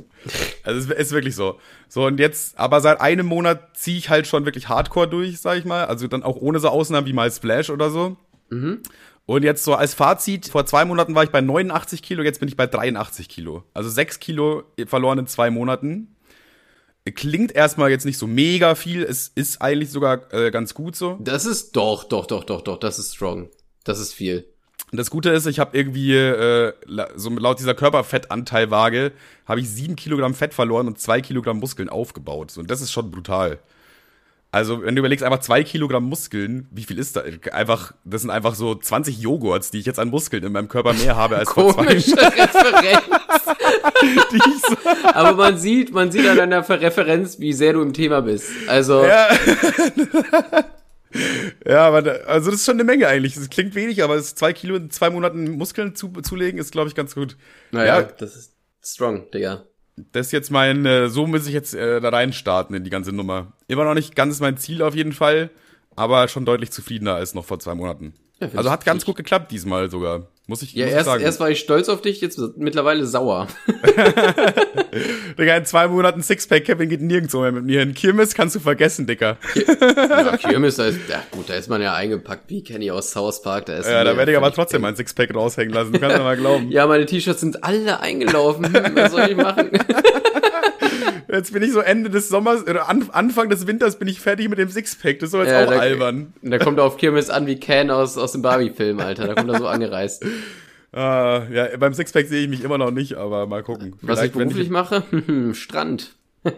[0.64, 1.60] Also es ist wirklich so.
[1.88, 5.58] So und jetzt, aber seit einem Monat ziehe ich halt schon wirklich Hardcore durch, sag
[5.58, 5.86] ich mal.
[5.86, 8.18] Also dann auch ohne so Ausnahmen wie mal Splash oder so.
[9.30, 12.50] Und jetzt so als Fazit, vor zwei Monaten war ich bei 89 Kilo, jetzt bin
[12.50, 13.64] ich bei 83 Kilo.
[13.76, 16.16] Also sechs Kilo verloren in zwei Monaten.
[17.14, 21.20] Klingt erstmal jetzt nicht so mega viel, es ist eigentlich sogar äh, ganz gut so.
[21.22, 23.50] das ist doch, doch, doch, doch, doch, das ist strong.
[23.84, 24.48] Das ist viel.
[24.92, 26.74] Und das Gute ist, ich habe irgendwie, äh,
[27.16, 29.12] so laut dieser Körperfettanteilwaage,
[29.46, 32.58] habe ich sieben Kilogramm Fett verloren und zwei Kilogramm Muskeln aufgebaut.
[32.58, 33.60] Und das ist schon brutal.
[34.52, 37.22] Also, wenn du überlegst, einfach zwei Kilogramm Muskeln, wie viel ist da?
[37.52, 40.94] Einfach, das sind einfach so 20 Joghurts, die ich jetzt an Muskeln in meinem Körper
[40.94, 42.06] mehr habe als vor zwei, Referenz.
[44.68, 44.76] so,
[45.14, 48.50] Aber man sieht, man sieht an deiner Referenz, wie sehr du im Thema bist.
[48.68, 49.28] Also, ja.
[51.68, 53.36] ja, aber da, also das ist schon eine Menge eigentlich.
[53.36, 56.88] Das klingt wenig, aber es zwei Kilo in zwei Monaten Muskeln zu, zulegen, ist, glaube
[56.90, 57.38] ich, ganz gut.
[57.72, 58.08] naja, Ja.
[58.18, 59.66] das ist strong, Digga.
[60.12, 63.12] Das ist jetzt mein, äh, so muss ich jetzt äh, da reinstarten in die ganze
[63.12, 63.54] Nummer.
[63.68, 65.50] Immer noch nicht ganz mein Ziel auf jeden Fall,
[65.96, 68.14] aber schon deutlich zufriedener als noch vor zwei Monaten.
[68.40, 70.28] Ja, also hat ganz gut geklappt diesmal sogar.
[70.50, 71.24] Muss ich, Ja, muss ich erst, sagen.
[71.24, 73.46] erst war ich stolz auf dich, jetzt mittlerweile sauer.
[75.38, 77.94] Digga, in zwei Monaten Sixpack, Kevin geht nirgendwo mehr mit mir hin.
[77.94, 79.38] Kirmes kannst du vergessen, Dicker.
[79.54, 83.44] ja, Kirmes, da ist, ja gut, da ist man ja eingepackt wie Kenny aus South
[83.44, 83.68] Park.
[83.68, 85.94] Da ist Ja, da werde ich aber trotzdem mein Sixpack raushängen lassen.
[85.94, 86.72] Du kannst mir mal glauben.
[86.72, 88.74] Ja, meine T-Shirts sind alle eingelaufen.
[88.96, 89.70] Was soll ich machen?
[91.32, 94.50] Jetzt bin ich so Ende des Sommers, oder an, Anfang des Winters bin ich fertig
[94.50, 95.20] mit dem Sixpack.
[95.20, 96.34] Das ist doch jetzt Ja, auch da- albern.
[96.42, 99.28] Da kommt er auf Kirmes an wie Ken aus, aus dem Barbie-Film, Alter.
[99.28, 100.26] Da kommt er so angereist.
[100.92, 103.96] Ah, ja, beim Sixpack sehe ich mich immer noch nicht, aber mal gucken.
[104.02, 105.04] Was ich Vielleicht, beruflich mache?
[105.12, 106.16] Hm, Strand.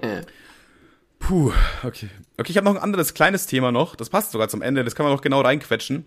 [1.20, 1.52] Puh,
[1.84, 2.10] okay.
[2.38, 3.96] Okay, ich habe noch ein anderes kleines Thema noch.
[3.96, 4.84] Das passt sogar zum Ende.
[4.84, 6.06] Das kann man noch genau reinquetschen.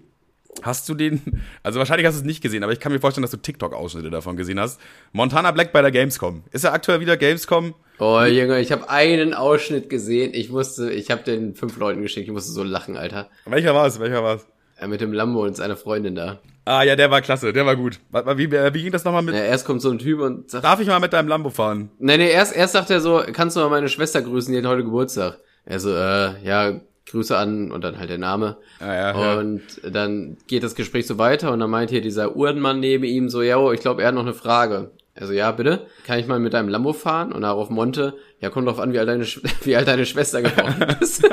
[0.63, 3.23] Hast du den, also wahrscheinlich hast du es nicht gesehen, aber ich kann mir vorstellen,
[3.23, 4.81] dass du TikTok-Ausschnitte davon gesehen hast.
[5.13, 6.45] Montana Black bei der Gamescom.
[6.53, 7.75] Ist er aktuell wieder Gamescom?
[7.99, 10.33] Oh, Junge, ich habe einen Ausschnitt gesehen.
[10.35, 12.27] Ich musste, ich habe den fünf Leuten geschickt.
[12.27, 13.29] Ich musste so lachen, Alter.
[13.47, 14.01] Welcher war es?
[14.01, 14.47] Welcher war es?
[14.81, 16.41] Ja, mit dem Lambo und seiner Freundin da.
[16.65, 18.01] Ah ja, der war klasse, der war gut.
[18.11, 19.35] Wie, wie, wie ging das nochmal mit?
[19.35, 20.65] Ja, erst kommt so ein Typ und sagt.
[20.65, 21.91] Darf ich mal mit deinem Lambo fahren?
[21.99, 24.67] Nee, nee, erst, erst sagt er so, kannst du mal meine Schwester grüßen, die hat
[24.67, 25.39] heute Geburtstag.
[25.67, 28.57] Er so, äh, ja, Grüße an und dann halt der Name.
[28.81, 29.39] Ah, ja, ja.
[29.39, 33.29] Und dann geht das Gespräch so weiter und dann meint hier dieser Uhrenmann neben ihm
[33.29, 34.91] so, ja, ich glaube, er hat noch eine Frage.
[35.17, 37.33] Also ja, bitte, kann ich mal mit deinem Lambo fahren?
[37.33, 40.43] Und darauf Monte, ja, kommt drauf an, wie alt deine, Sch wie alt deine Schwester
[40.43, 41.23] geworden ist.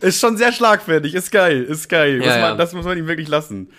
[0.00, 2.20] ist schon sehr schlagfertig, ist geil, ist geil.
[2.20, 2.54] Ja, man, ja.
[2.56, 3.70] Das muss man ihm wirklich lassen.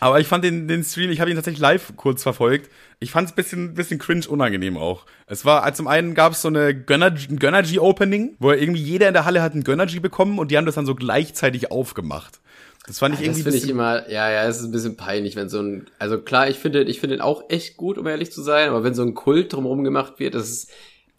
[0.00, 2.70] Aber ich fand den, den Stream, ich habe ihn tatsächlich live kurz verfolgt.
[3.00, 5.06] Ich fand es bisschen, bisschen cringe unangenehm auch.
[5.26, 9.08] Es war, also zum einen gab es so eine Gönnergy, ein Gönnergy-Opening, wo irgendwie jeder
[9.08, 12.38] in der Halle hat ein Gönnergy bekommen und die haben das dann so gleichzeitig aufgemacht.
[12.88, 15.36] Das fand ich das irgendwie finde ich immer, ja, ja, es ist ein bisschen peinlich,
[15.36, 18.32] wenn so ein, also klar, ich finde, ich finde den auch echt gut, um ehrlich
[18.32, 20.70] zu sein, aber wenn so ein Kult drumherum gemacht wird, das ist,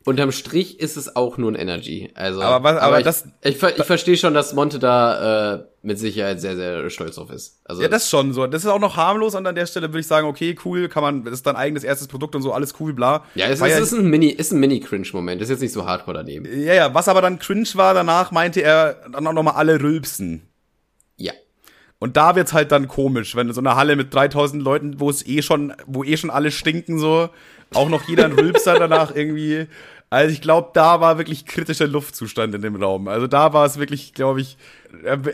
[0.06, 2.10] unterm Strich ist es auch nur ein Energy.
[2.16, 5.64] Also, Aber was- aber ich, das- ich, ver- ich verstehe schon, dass Monte da äh,
[5.84, 7.60] mit Sicherheit sehr, sehr stolz drauf ist.
[7.66, 8.48] Also, Ja, das ist schon so.
[8.48, 11.04] Das ist auch noch harmlos und an der Stelle würde ich sagen, okay, cool, kann
[11.04, 13.24] man, das ist dein eigenes erstes Produkt und so, alles cool, bla.
[13.36, 16.18] ja, es, ist, es ist ein Mini, ist ein Mini-Cringe-Moment, ist jetzt nicht so hardcore
[16.18, 16.46] daneben.
[16.64, 20.49] ja, ja, was aber dann cringe war, danach meinte er dann auch nochmal alle rülpsen.
[22.00, 25.26] Und da wird's halt dann komisch, wenn so eine Halle mit 3000 Leuten, wo es
[25.28, 27.30] eh schon, wo eh schon alle stinken so,
[27.74, 29.68] auch noch jeder ein Rülpser danach irgendwie.
[30.10, 33.08] Also ich glaube, da war wirklich kritischer Luftzustand in dem Raum.
[33.08, 34.58] Also da war es wirklich, glaube ich,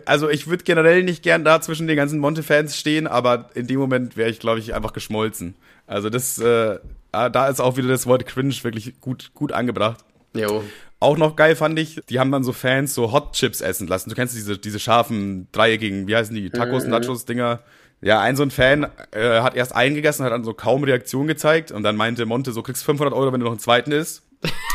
[0.05, 3.80] also ich würde generell nicht gern da zwischen den ganzen Monte-Fans stehen, aber in dem
[3.80, 5.55] Moment wäre ich, glaube ich, einfach geschmolzen.
[5.88, 6.80] Also das, äh,
[7.11, 10.03] ah, da ist auch wieder das Wort cringe wirklich gut, gut angebracht.
[10.34, 10.63] Jo.
[11.00, 14.10] Auch noch geil fand ich, die haben dann so Fans so Hot Chips essen lassen.
[14.10, 17.60] Du kennst diese, diese scharfen dreieckigen, wie heißen die, Tacos, Nachos, Dinger.
[18.02, 21.28] Ja, ein so ein Fan äh, hat erst einen gegessen, hat dann so kaum Reaktion
[21.28, 24.24] gezeigt und dann meinte Monte, so kriegst 500 Euro, wenn du noch einen zweiten isst.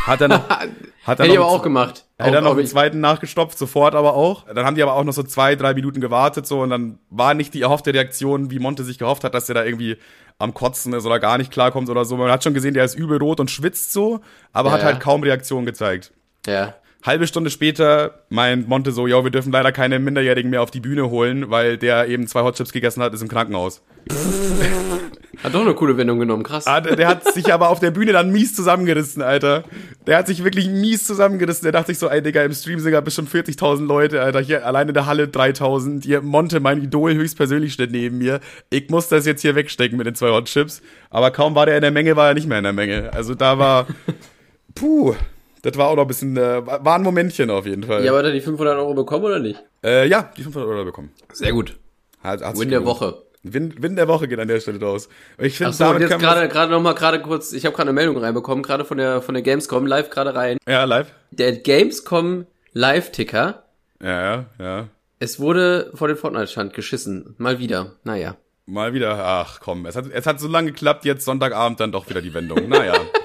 [0.07, 0.49] Hat er noch,
[1.05, 2.05] hat er Hätte noch auch gemacht.
[2.19, 4.47] Hat er noch einen zweiten nachgestopft, sofort aber auch.
[4.53, 7.35] Dann haben die aber auch noch so zwei, drei Minuten gewartet so und dann war
[7.35, 9.97] nicht die erhoffte Reaktion, wie Monte sich gehofft hat, dass er da irgendwie
[10.39, 12.17] am Kotzen ist oder gar nicht klarkommt oder so.
[12.17, 14.21] Man hat schon gesehen, der ist übel rot und schwitzt so,
[14.53, 15.01] aber Ja, hat halt ja.
[15.01, 16.13] kaum Reaktion gezeigt.
[16.47, 16.75] Ja.
[17.03, 20.81] Halbe Stunde später meint Monte so, ja, wir dürfen leider keine Minderjährigen mehr auf die
[20.81, 23.83] Bühne holen, weil der eben zwei Hotchips gegessen hat, ist im Krankenhaus.
[25.43, 26.67] Hat doch eine coole Wendung genommen, krass.
[26.67, 29.65] Ah, der, der hat sich aber auf der Bühne dann mies zusammengerissen, Alter.
[30.07, 31.63] Der hat sich wirklich mies zusammengerissen.
[31.63, 34.41] Der dachte sich so, ey, Digga, im Stream sind ja bestimmt 40.000 Leute, Alter.
[34.41, 36.05] Hier allein in der Halle 3.000.
[36.05, 38.41] Hier Monte, mein Idol, höchstpersönlich steht neben mir.
[38.69, 40.83] Ich muss das jetzt hier wegstecken mit den zwei Hotchips.
[41.09, 43.11] Aber kaum war der in der Menge, war er nicht mehr in der Menge.
[43.15, 43.87] Also da war,
[44.75, 45.15] puh,
[45.63, 48.05] das war auch noch ein bisschen, äh, war ein Momentchen auf jeden Fall.
[48.05, 49.63] Ja, aber hat er die 500 Euro bekommen oder nicht?
[49.85, 51.11] Äh, ja, die 500 Euro bekommen.
[51.33, 51.77] Sehr gut.
[52.23, 52.85] Hat, hat's Win der.
[52.85, 53.23] Woche.
[53.43, 55.09] Win, Win der Woche geht an der Stelle raus.
[55.39, 57.89] Ich finde, Achso, und damit jetzt gerade gerade noch mal gerade kurz, ich habe gerade
[57.89, 60.59] eine Meldung reinbekommen, gerade von der von der Gamescom live gerade rein.
[60.69, 61.09] Ja, live.
[61.31, 63.65] Der Gamescom Live Ticker,
[64.01, 64.89] Ja, ja, ja.
[65.19, 67.97] es wurde vor den Fortnite Stand geschissen, mal wieder.
[68.05, 68.37] Naja.
[68.67, 72.09] Mal wieder, ach komm, es hat, es hat so lange geklappt, jetzt Sonntagabend dann doch
[72.09, 72.69] wieder die Wendung.
[72.69, 72.95] Naja.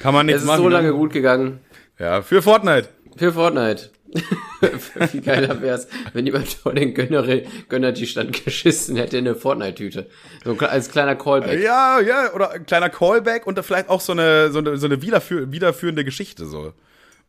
[0.00, 0.62] Kann man Es nichts ist machen.
[0.62, 0.94] so lange ne?
[0.94, 1.60] gut gegangen
[1.98, 2.88] Ja, für Fortnite.
[3.16, 3.90] für Fortnite.
[5.12, 7.22] Wie geiler wär's, wenn jemand vor den Gönner
[7.68, 10.08] Gönnergy Stand geschissen hätte in eine Fortnite Tüte.
[10.44, 11.60] So als kleiner Callback.
[11.62, 15.00] Ja, ja, oder ein kleiner Callback und vielleicht auch so eine, so eine, so eine
[15.02, 16.72] wiederführ, wiederführende Geschichte so.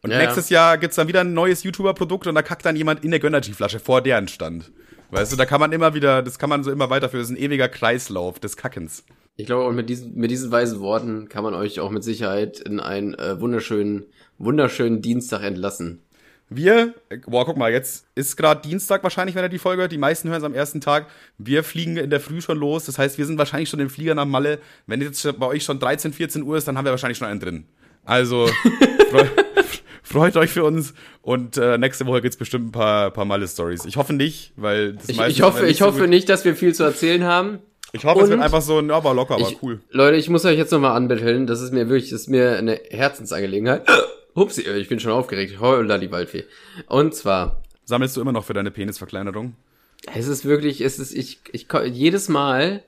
[0.01, 3.03] Und Ja, nächstes Jahr gibt's dann wieder ein neues YouTuber-Produkt und da kackt dann jemand
[3.03, 4.71] in der Gönnergy-Flasche vor deren Stand.
[5.11, 7.21] Weißt du, da kann man immer wieder, das kann man so immer weiterführen.
[7.21, 9.03] Das ist ein ewiger Kreislauf des Kackens.
[9.41, 12.59] Ich glaube, und mit diesen, mit diesen weisen Worten kann man euch auch mit Sicherheit
[12.59, 14.05] in einen äh, wunderschönen,
[14.37, 16.03] wunderschönen Dienstag entlassen.
[16.47, 16.93] Wir,
[17.25, 19.91] boah, guck mal, jetzt ist gerade Dienstag wahrscheinlich, wenn er die Folge hört.
[19.91, 21.07] Die meisten hören es am ersten Tag.
[21.39, 22.85] Wir fliegen in der Früh schon los.
[22.85, 24.59] Das heißt, wir sind wahrscheinlich schon im Flieger nach Malle.
[24.85, 27.39] Wenn jetzt bei euch schon 13, 14 Uhr ist, dann haben wir wahrscheinlich schon einen
[27.39, 27.65] drin.
[28.05, 28.47] Also,
[29.09, 29.25] freu,
[30.03, 30.93] freut euch für uns.
[31.23, 33.85] Und äh, nächste Woche gibt's bestimmt ein paar, paar Malle-Stories.
[33.85, 36.75] Ich hoffe nicht, weil das Ich, ich hoffe, ich so hoffe nicht, dass wir viel
[36.75, 37.59] zu erzählen haben.
[37.93, 39.81] Ich hoffe, es wird einfach so ein, ja, aber locker, aber cool.
[39.89, 41.45] Leute, ich muss euch jetzt nochmal anbetteln.
[41.45, 43.85] Das ist mir wirklich, das ist mir eine Herzensangelegenheit.
[44.35, 45.59] Hupsi, ich bin schon aufgeregt.
[45.59, 46.45] Holla die Waldfee.
[46.87, 49.55] Und zwar, Sammelst du immer noch für deine Penisverkleinerung?
[50.13, 52.83] es ist wirklich, es ist, ich, ich, jedes Mal,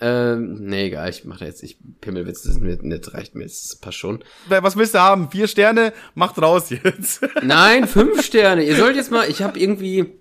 [0.00, 3.44] ähm, nee, egal, ich mache da jetzt, ich, Pimmelwitz, das ist mir nicht, reicht mir,
[3.44, 4.24] das passt schon.
[4.48, 5.30] Was willst du haben?
[5.30, 5.92] Vier Sterne?
[6.14, 7.22] Macht raus jetzt.
[7.42, 8.64] Nein, fünf Sterne.
[8.64, 10.12] Ihr sollt jetzt mal, ich habe irgendwie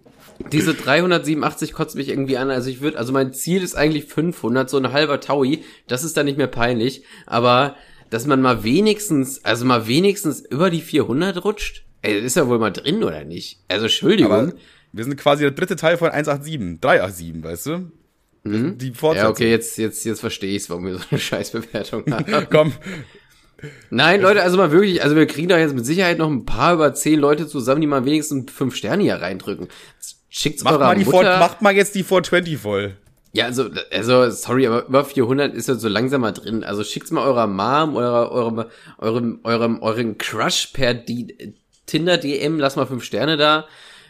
[0.52, 2.50] diese 387 kotzt mich irgendwie an.
[2.50, 5.64] Also ich würde, also mein Ziel ist eigentlich 500, so ein halber Taui.
[5.88, 7.04] Das ist dann nicht mehr peinlich.
[7.26, 7.76] Aber
[8.10, 12.60] dass man mal wenigstens, also mal wenigstens über die 400 rutscht, ey, ist ja wohl
[12.60, 13.60] mal drin oder nicht?
[13.68, 14.32] Also Entschuldigung.
[14.32, 14.54] Aber
[14.92, 17.92] wir sind quasi der dritte Teil von 187, 387, weißt du?
[18.46, 19.04] Die Fortsetzung.
[19.04, 19.16] Mhm.
[19.16, 22.48] ja, okay, jetzt, jetzt, jetzt verstehe ich's, warum wir so eine Scheißbewertung haben.
[22.50, 22.74] Komm,
[23.90, 26.74] Nein, Leute, also mal wirklich, also wir kriegen da jetzt mit Sicherheit noch ein paar
[26.76, 29.68] über zehn Leute zusammen, die mal wenigstens fünf Sterne hier reindrücken.
[30.30, 31.19] Schickt's Macht eurer mal, die Mutter.
[31.21, 32.95] 4, macht mal jetzt die 420 voll.
[33.32, 36.63] Ja, also, also, sorry, aber über 400 ist ja so langsam mal drin.
[36.63, 38.65] Also schickt's mal eurer Mom, eurer, eurem,
[38.97, 41.53] eurem, eurem, euren Crush per D
[41.86, 43.65] Tinder-DM, lass mal fünf Sterne da,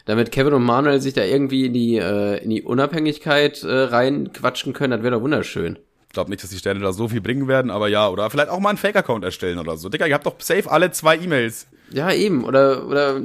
[0.05, 4.73] damit Kevin und Manuel sich da irgendwie in die, äh, in die Unabhängigkeit äh, reinquatschen
[4.73, 4.91] können.
[4.91, 5.79] Das wäre doch wunderschön.
[6.09, 8.49] Ich glaube nicht, dass die Sterne da so viel bringen werden, aber ja, oder vielleicht
[8.49, 9.89] auch mal einen Fake-Account erstellen oder so.
[9.89, 11.67] Digga, ihr habt doch safe alle zwei E-Mails.
[11.91, 12.43] Ja, eben.
[12.45, 13.21] Oder, oder,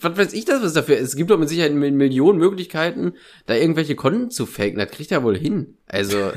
[0.00, 1.10] was weiß ich das, was dafür ist.
[1.10, 3.12] Es gibt doch mit Sicherheit Mil- Millionen Möglichkeiten,
[3.46, 4.78] da irgendwelche Konten zu faken.
[4.78, 5.76] Das kriegt er wohl hin.
[5.86, 6.32] Also,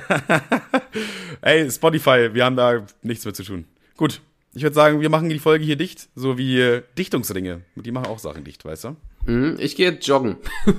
[1.41, 3.65] Ey, Spotify, wir haben da nichts mehr zu tun.
[3.97, 4.21] Gut,
[4.53, 7.61] ich würde sagen, wir machen die Folge hier dicht, so wie äh, Dichtungsringe.
[7.75, 8.95] Die machen auch Sachen dicht, weißt du?
[9.25, 10.37] hm, ich gehe jetzt joggen.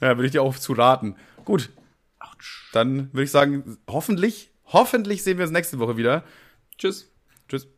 [0.00, 1.16] Ja, würde ich dir auch zu raten.
[1.44, 1.70] Gut.
[2.72, 6.24] Dann würde ich sagen, hoffentlich, hoffentlich sehen wir uns nächste Woche wieder.
[6.78, 7.10] Tschüss.
[7.48, 7.68] Tschüss.